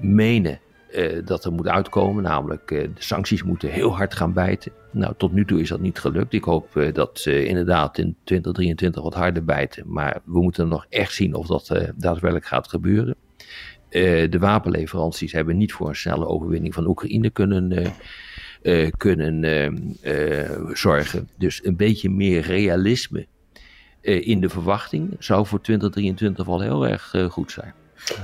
menen 0.00 0.60
uh, 0.94 1.18
dat 1.24 1.44
er 1.44 1.52
moet 1.52 1.68
uitkomen. 1.68 2.22
Namelijk, 2.22 2.70
uh, 2.70 2.82
de 2.82 2.90
sancties 2.94 3.42
moeten 3.42 3.70
heel 3.70 3.96
hard 3.96 4.14
gaan 4.14 4.32
bijten. 4.32 4.72
Nou, 4.92 5.14
tot 5.16 5.32
nu 5.32 5.44
toe 5.44 5.60
is 5.60 5.68
dat 5.68 5.80
niet 5.80 5.98
gelukt. 5.98 6.32
Ik 6.32 6.44
hoop 6.44 6.76
uh, 6.76 6.92
dat 6.94 7.18
ze 7.18 7.46
inderdaad 7.46 7.98
in 7.98 8.16
2023 8.24 9.02
wat 9.02 9.14
harder 9.14 9.44
bijten. 9.44 9.84
Maar 9.86 10.20
we 10.24 10.40
moeten 10.40 10.68
nog 10.68 10.86
echt 10.88 11.12
zien 11.12 11.34
of 11.34 11.46
dat 11.46 11.92
daadwerkelijk 11.96 12.46
gaat 12.46 12.68
gebeuren. 12.68 13.16
de 13.90 14.38
wapenleveranties 14.38 15.32
hebben 15.32 15.56
niet 15.56 15.72
voor 15.72 15.88
een 15.88 15.96
snelle 15.96 16.26
overwinning 16.26 16.74
van 16.74 16.86
Oekraïne 16.86 17.30
kunnen, 17.30 17.92
kunnen 18.96 19.96
zorgen. 20.72 21.28
Dus 21.38 21.64
een 21.64 21.76
beetje 21.76 22.10
meer 22.10 22.40
realisme 22.40 23.26
in 24.00 24.40
de 24.40 24.48
verwachting 24.48 25.16
zou 25.18 25.46
voor 25.46 25.60
2023 25.60 26.46
wel 26.46 26.60
heel 26.60 26.86
erg 26.86 27.14
goed 27.28 27.52
zijn. 27.52 27.74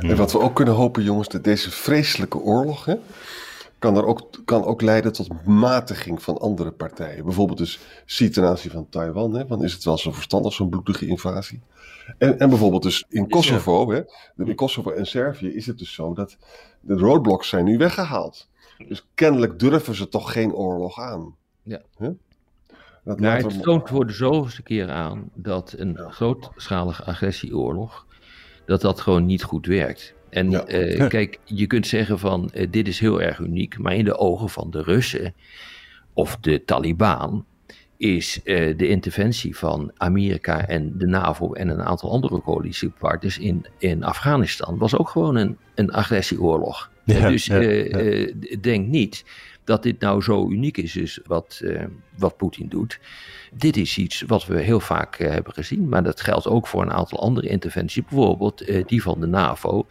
En 0.00 0.16
wat 0.16 0.32
we 0.32 0.40
ook 0.40 0.54
kunnen 0.54 0.74
hopen, 0.74 1.02
jongens, 1.02 1.28
dat 1.28 1.44
deze 1.44 1.70
vreselijke 1.70 2.38
oorlog 2.38 2.84
hè, 2.84 2.94
kan, 3.78 3.96
er 3.96 4.06
ook, 4.06 4.30
kan 4.44 4.64
ook 4.64 4.82
leiden 4.82 5.12
tot 5.12 5.44
matiging 5.44 6.22
van 6.22 6.38
andere 6.38 6.70
partijen. 6.70 7.24
Bijvoorbeeld 7.24 7.58
dus 7.58 7.78
zie 8.06 8.28
ten 8.28 8.44
aanzien 8.44 8.70
van 8.70 8.88
Taiwan, 8.88 9.34
hè, 9.34 9.46
want 9.46 9.62
is 9.62 9.72
het 9.72 9.84
wel 9.84 9.98
zo 9.98 10.12
verstandig, 10.12 10.52
zo'n 10.52 10.68
bloedige 10.68 11.06
invasie. 11.06 11.60
En, 12.18 12.38
en 12.38 12.48
bijvoorbeeld 12.48 12.82
dus 12.82 13.04
in 13.08 13.28
Kosovo, 13.28 13.90
hè, 13.90 14.02
in 14.36 14.54
Kosovo 14.54 14.90
en 14.90 15.06
Servië 15.06 15.54
is 15.54 15.66
het 15.66 15.78
dus 15.78 15.92
zo 15.92 16.14
dat 16.14 16.36
de 16.80 16.94
roadblocks 16.94 17.48
zijn 17.48 17.64
nu 17.64 17.78
weggehaald. 17.78 18.48
Dus 18.88 19.06
kennelijk 19.14 19.58
durven 19.58 19.94
ze 19.94 20.08
toch 20.08 20.32
geen 20.32 20.54
oorlog 20.54 21.00
aan. 21.00 21.34
Ja. 21.62 21.82
Huh? 21.98 22.10
Dat 23.04 23.20
Nou, 23.20 23.34
laten 23.34 23.52
het 23.52 23.62
toont 23.62 23.88
voor 23.88 24.06
de 24.06 24.12
zoveelste 24.12 24.62
keer 24.62 24.90
aan 24.90 25.30
dat 25.34 25.74
een 25.76 25.92
Ja. 25.96 26.08
grootschalige 26.10 27.04
agressieoorlog, 27.04 28.06
dat 28.66 28.80
dat 28.80 29.00
gewoon 29.00 29.26
niet 29.26 29.42
goed 29.42 29.66
werkt. 29.66 30.14
En 30.30 30.50
Ja. 30.50 30.64
eh, 30.64 31.08
kijk, 31.16 31.38
je 31.44 31.66
kunt 31.66 31.86
zeggen 31.86 32.18
van 32.18 32.50
eh, 32.52 32.66
dit 32.70 32.88
is 32.88 32.98
heel 33.00 33.22
erg 33.22 33.38
uniek, 33.38 33.78
maar 33.78 33.94
in 33.94 34.04
de 34.04 34.16
ogen 34.18 34.48
van 34.48 34.70
de 34.70 34.82
Russen 34.82 35.34
of 36.12 36.36
de 36.40 36.64
Taliban 36.64 37.44
is 37.96 38.40
eh, 38.44 38.76
de 38.76 38.88
interventie 38.88 39.56
van 39.56 39.90
Amerika 39.96 40.66
en 40.68 40.98
de 40.98 41.06
NAVO 41.06 41.52
en 41.52 41.68
een 41.68 41.82
aantal 41.82 42.10
andere 42.10 42.40
coalitiepartners 42.40 43.38
in, 43.38 43.66
in 43.78 44.04
Afghanistan 44.04 44.78
was 44.78 44.96
ook 44.96 45.08
gewoon 45.08 45.36
een, 45.36 45.56
een 45.74 45.90
agressieoorlog. 45.90 46.90
Ja, 47.04 47.28
dus 47.28 47.46
ja, 47.46 47.58
denk 48.60 48.86
niet 48.86 49.24
dat 49.66 49.82
dit 49.82 50.00
nou 50.00 50.22
zo 50.22 50.48
uniek 50.50 50.76
is, 50.76 50.92
dus 50.92 51.20
wat, 51.26 51.60
eh, 51.64 51.84
wat 52.18 52.36
Poetin 52.36 52.68
doet. 52.68 52.98
Dit 53.54 53.76
is 53.76 53.98
iets 53.98 54.22
wat 54.26 54.46
we 54.46 54.60
heel 54.60 54.80
vaak 54.80 55.16
eh, 55.16 55.30
hebben 55.30 55.52
gezien, 55.52 55.88
maar 55.88 56.02
dat 56.02 56.20
geldt 56.20 56.46
ook 56.46 56.66
voor 56.66 56.82
een 56.82 56.92
aantal 56.92 57.20
andere 57.20 57.48
interventies. 57.48 58.04
Bijvoorbeeld 58.04 58.60
eh, 58.60 58.84
die 58.86 59.02
van 59.02 59.20
de 59.20 59.26
NAVO 59.26 59.86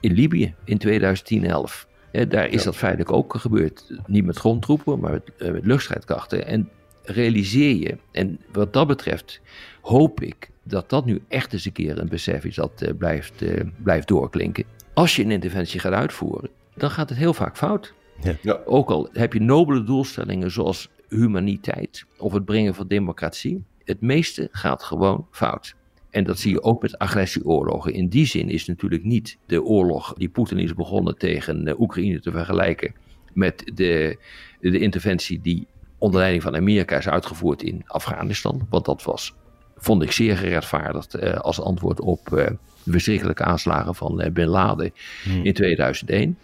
in 0.00 0.12
Libië 0.12 0.54
in 0.64 0.78
2010-11. 0.78 1.86
Eh, 2.12 2.28
daar 2.28 2.48
is 2.48 2.58
Ja. 2.58 2.64
dat 2.64 2.76
feitelijk 2.76 3.12
ook 3.12 3.34
gebeurd. 3.34 3.98
Niet 4.06 4.24
met 4.24 4.36
grondtroepen, 4.36 5.00
maar 5.00 5.12
met, 5.12 5.52
met 5.52 5.66
luchtstrijdkrachten. 5.66 6.46
En 6.46 6.68
realiseer 7.02 7.76
je, 7.76 7.96
en 8.12 8.40
wat 8.52 8.72
dat 8.72 8.86
betreft 8.86 9.40
hoop 9.80 10.20
ik 10.20 10.50
dat 10.62 10.90
dat 10.90 11.04
nu 11.04 11.22
echt 11.28 11.52
eens 11.52 11.64
een 11.64 11.72
keer 11.72 11.98
een 11.98 12.08
besef 12.08 12.44
is 12.44 12.54
dat 12.54 12.92
blijft, 12.98 13.44
blijft 13.82 14.08
doorklinken. 14.08 14.64
Als 14.94 15.16
je 15.16 15.22
een 15.22 15.30
interventie 15.30 15.80
gaat 15.80 15.92
uitvoeren, 15.92 16.50
dan 16.74 16.90
gaat 16.90 17.08
het 17.08 17.18
heel 17.18 17.34
vaak 17.34 17.56
fout. 17.56 17.94
Ja. 18.42 18.60
Ook 18.64 18.90
al 18.90 19.08
heb 19.12 19.32
je 19.32 19.40
nobele 19.40 19.84
doelstellingen 19.84 20.50
zoals 20.50 20.88
humaniteit 21.08 22.04
of 22.18 22.32
het 22.32 22.44
brengen 22.44 22.74
van 22.74 22.86
democratie, 22.86 23.64
het 23.84 24.00
meeste 24.00 24.48
gaat 24.52 24.82
gewoon 24.82 25.26
fout. 25.30 25.74
En 26.10 26.24
dat 26.24 26.38
zie 26.38 26.52
je 26.52 26.62
ook 26.62 26.82
met 26.82 26.98
agressieoorlogen. 26.98 27.92
In 27.92 28.08
die 28.08 28.26
zin 28.26 28.48
is 28.48 28.66
natuurlijk 28.66 29.04
niet 29.04 29.38
de 29.46 29.62
oorlog 29.62 30.14
die 30.14 30.28
Poetin 30.28 30.58
is 30.58 30.74
begonnen 30.74 31.18
tegen 31.18 31.66
eh, 31.66 31.80
Oekraïne 31.80 32.20
te 32.20 32.30
vergelijken 32.30 32.94
met 33.32 33.70
de, 33.74 34.18
de 34.60 34.78
interventie 34.78 35.40
die 35.40 35.66
onder 35.98 36.20
leiding 36.20 36.42
van 36.42 36.56
Amerika 36.56 36.96
is 36.96 37.08
uitgevoerd 37.08 37.62
in 37.62 37.82
Afghanistan. 37.86 38.66
Want 38.70 38.84
dat 38.84 39.02
was, 39.02 39.34
vond 39.76 40.02
ik 40.02 40.12
zeer 40.12 40.36
gerechtvaardigd 40.36 41.14
eh, 41.14 41.34
als 41.34 41.60
antwoord 41.60 42.00
op 42.00 42.32
eh, 42.32 42.46
de 42.84 42.90
verschrikkelijke 42.90 43.44
aanslagen 43.44 43.94
van 43.94 44.20
eh, 44.20 44.32
Bin 44.32 44.46
Laden 44.46 44.92
Hmm. 45.22 45.44
in 45.44 45.52
2001. 45.52 46.38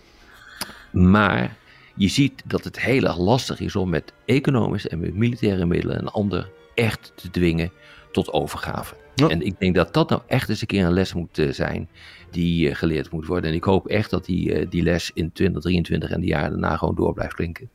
Maar 0.92 1.56
je 1.98 2.08
ziet 2.08 2.42
dat 2.44 2.64
het 2.64 2.80
heel 2.80 3.02
erg 3.04 3.18
lastig 3.18 3.60
is 3.60 3.76
om 3.76 3.88
met 3.88 4.12
economische 4.24 4.88
en 4.88 5.00
met 5.00 5.14
militaire 5.14 5.66
middelen 5.66 5.98
een 5.98 6.08
ander 6.08 6.50
echt 6.74 7.12
te 7.14 7.30
dwingen 7.30 7.70
tot 8.12 8.32
overgave. 8.32 8.94
Ja. 9.14 9.28
En 9.28 9.42
ik 9.42 9.58
denk 9.58 9.74
dat 9.74 9.94
dat 9.94 10.08
nou 10.08 10.22
echt 10.26 10.48
eens 10.48 10.60
een 10.60 10.66
keer 10.66 10.84
een 10.84 10.92
les 10.92 11.14
moet 11.14 11.38
eh, 11.38 11.52
zijn 11.52 11.88
die 12.30 12.68
eh, 12.68 12.76
geleerd 12.76 13.10
moet 13.10 13.26
worden. 13.26 13.50
En 13.50 13.56
ik 13.56 13.64
hoop 13.64 13.86
echt 13.86 14.10
dat 14.10 14.24
die, 14.24 14.54
eh, 14.54 14.66
die 14.70 14.82
les 14.82 15.10
in 15.14 15.32
2023 15.32 16.10
en 16.10 16.20
de 16.20 16.26
jaren 16.26 16.50
daarna 16.50 16.76
gewoon 16.76 16.94
door 16.94 17.12
blijft 17.14 17.34
klinken. 17.34 17.70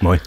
Mooi. 0.00 0.20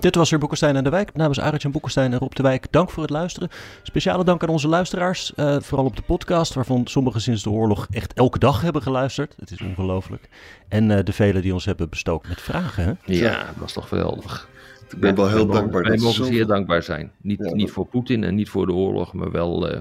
Dit 0.00 0.14
was 0.14 0.30
weer 0.30 0.38
Boekenstein 0.38 0.76
en 0.76 0.84
de 0.84 0.90
Wijk. 0.90 1.14
Namens 1.14 1.40
Arjan 1.40 1.72
Boekenstein 1.72 2.12
en 2.12 2.18
Rob 2.18 2.32
de 2.32 2.42
Wijk, 2.42 2.66
dank 2.70 2.90
voor 2.90 3.02
het 3.02 3.12
luisteren. 3.12 3.48
Speciale 3.82 4.24
dank 4.24 4.42
aan 4.42 4.48
onze 4.48 4.68
luisteraars, 4.68 5.34
eh, 5.34 5.60
vooral 5.60 5.86
op 5.86 5.96
de 5.96 6.02
podcast, 6.02 6.54
waarvan 6.54 6.86
sommigen 6.86 7.20
sinds 7.20 7.42
de 7.42 7.50
oorlog 7.50 7.86
echt 7.90 8.12
elke 8.12 8.38
dag 8.38 8.60
hebben 8.60 8.82
geluisterd. 8.82 9.34
Het 9.38 9.50
is 9.50 9.60
ongelooflijk. 9.60 10.28
En 10.68 10.90
eh, 10.90 11.04
de 11.04 11.12
velen 11.12 11.42
die 11.42 11.52
ons 11.52 11.64
hebben 11.64 11.88
bestookt 11.88 12.28
met 12.28 12.40
vragen. 12.40 12.84
Hè? 12.84 13.14
Ja, 13.14 13.44
dat 13.46 13.56
was 13.56 13.72
toch 13.72 13.88
geweldig. 13.88 14.48
Ik 14.90 15.00
ben 15.00 15.14
wel 15.14 15.28
heel 15.28 15.46
dankbaar. 15.46 15.82
Wij 15.82 15.90
dat 15.90 16.00
mogen 16.00 16.24
zeer 16.24 16.46
dankbaar 16.46 16.82
zijn. 16.82 17.12
Niet, 17.20 17.38
Ja, 17.38 17.54
niet 17.54 17.70
voor 17.70 17.86
Poetin 17.86 18.24
en 18.24 18.34
niet 18.34 18.48
voor 18.48 18.66
de 18.66 18.72
oorlog, 18.72 19.12
maar 19.12 19.30
wel 19.30 19.68
eh, 19.68 19.80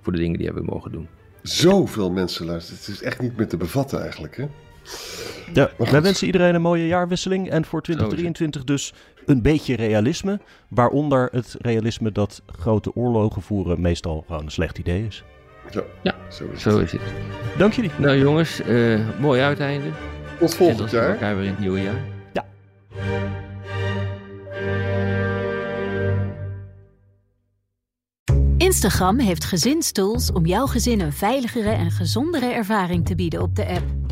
voor 0.00 0.12
de 0.12 0.18
dingen 0.18 0.36
die 0.36 0.46
hebben 0.46 0.64
mogen 0.64 0.92
doen. 0.92 1.08
Zoveel 1.42 2.10
mensen 2.10 2.46
luisteren. 2.46 2.78
Het 2.78 2.88
is 2.88 3.02
echt 3.02 3.20
niet 3.20 3.36
meer 3.36 3.48
te 3.48 3.56
bevatten 3.56 4.02
eigenlijk. 4.02 4.36
Hè? 4.36 4.46
Ja, 5.52 5.70
wij 5.78 6.02
wensen 6.02 6.26
iedereen 6.26 6.54
een 6.54 6.62
mooie 6.62 6.86
jaarwisseling. 6.86 7.50
En 7.50 7.64
voor 7.64 7.82
2023 7.82 8.64
dus 8.64 8.92
een 9.26 9.42
beetje 9.42 9.76
realisme. 9.76 10.40
Waaronder 10.68 11.28
het 11.32 11.56
realisme 11.58 12.12
dat 12.12 12.42
grote 12.46 12.94
oorlogen 12.94 13.42
voeren 13.42 13.80
meestal 13.80 14.24
gewoon 14.26 14.42
een 14.44 14.50
slecht 14.50 14.78
idee 14.78 15.06
is. 15.06 15.24
Ja, 15.70 15.82
Ja, 16.02 16.14
zo 16.30 16.44
is 16.44 16.50
het. 16.50 16.60
Zo 16.60 16.78
is 16.78 16.92
het. 16.92 17.00
Dank 17.58 17.72
jullie. 17.72 17.90
Nou 17.98 18.16
jongens, 18.18 18.60
eh, 18.60 18.98
mooi 19.20 19.40
uiteinde. 19.40 19.88
Tot 20.38 20.50
en 20.50 20.56
volgend 20.56 20.78
dan 20.78 20.88
zien 20.88 20.98
we 20.98 21.04
jaar. 21.04 21.14
elkaar 21.14 21.34
weer 21.36 21.44
in 21.44 21.50
het 21.50 21.58
nieuwe 21.58 21.82
jaar. 21.82 22.10
Instagram 28.56 29.18
heeft 29.18 29.44
gezinstools 29.44 30.32
om 30.32 30.46
jouw 30.46 30.66
gezin 30.66 31.00
een 31.00 31.12
veiligere 31.12 31.70
en 31.70 31.90
gezondere 31.90 32.46
ervaring 32.46 33.06
te 33.06 33.14
bieden 33.14 33.42
op 33.42 33.56
de 33.56 33.66
app. 33.66 34.11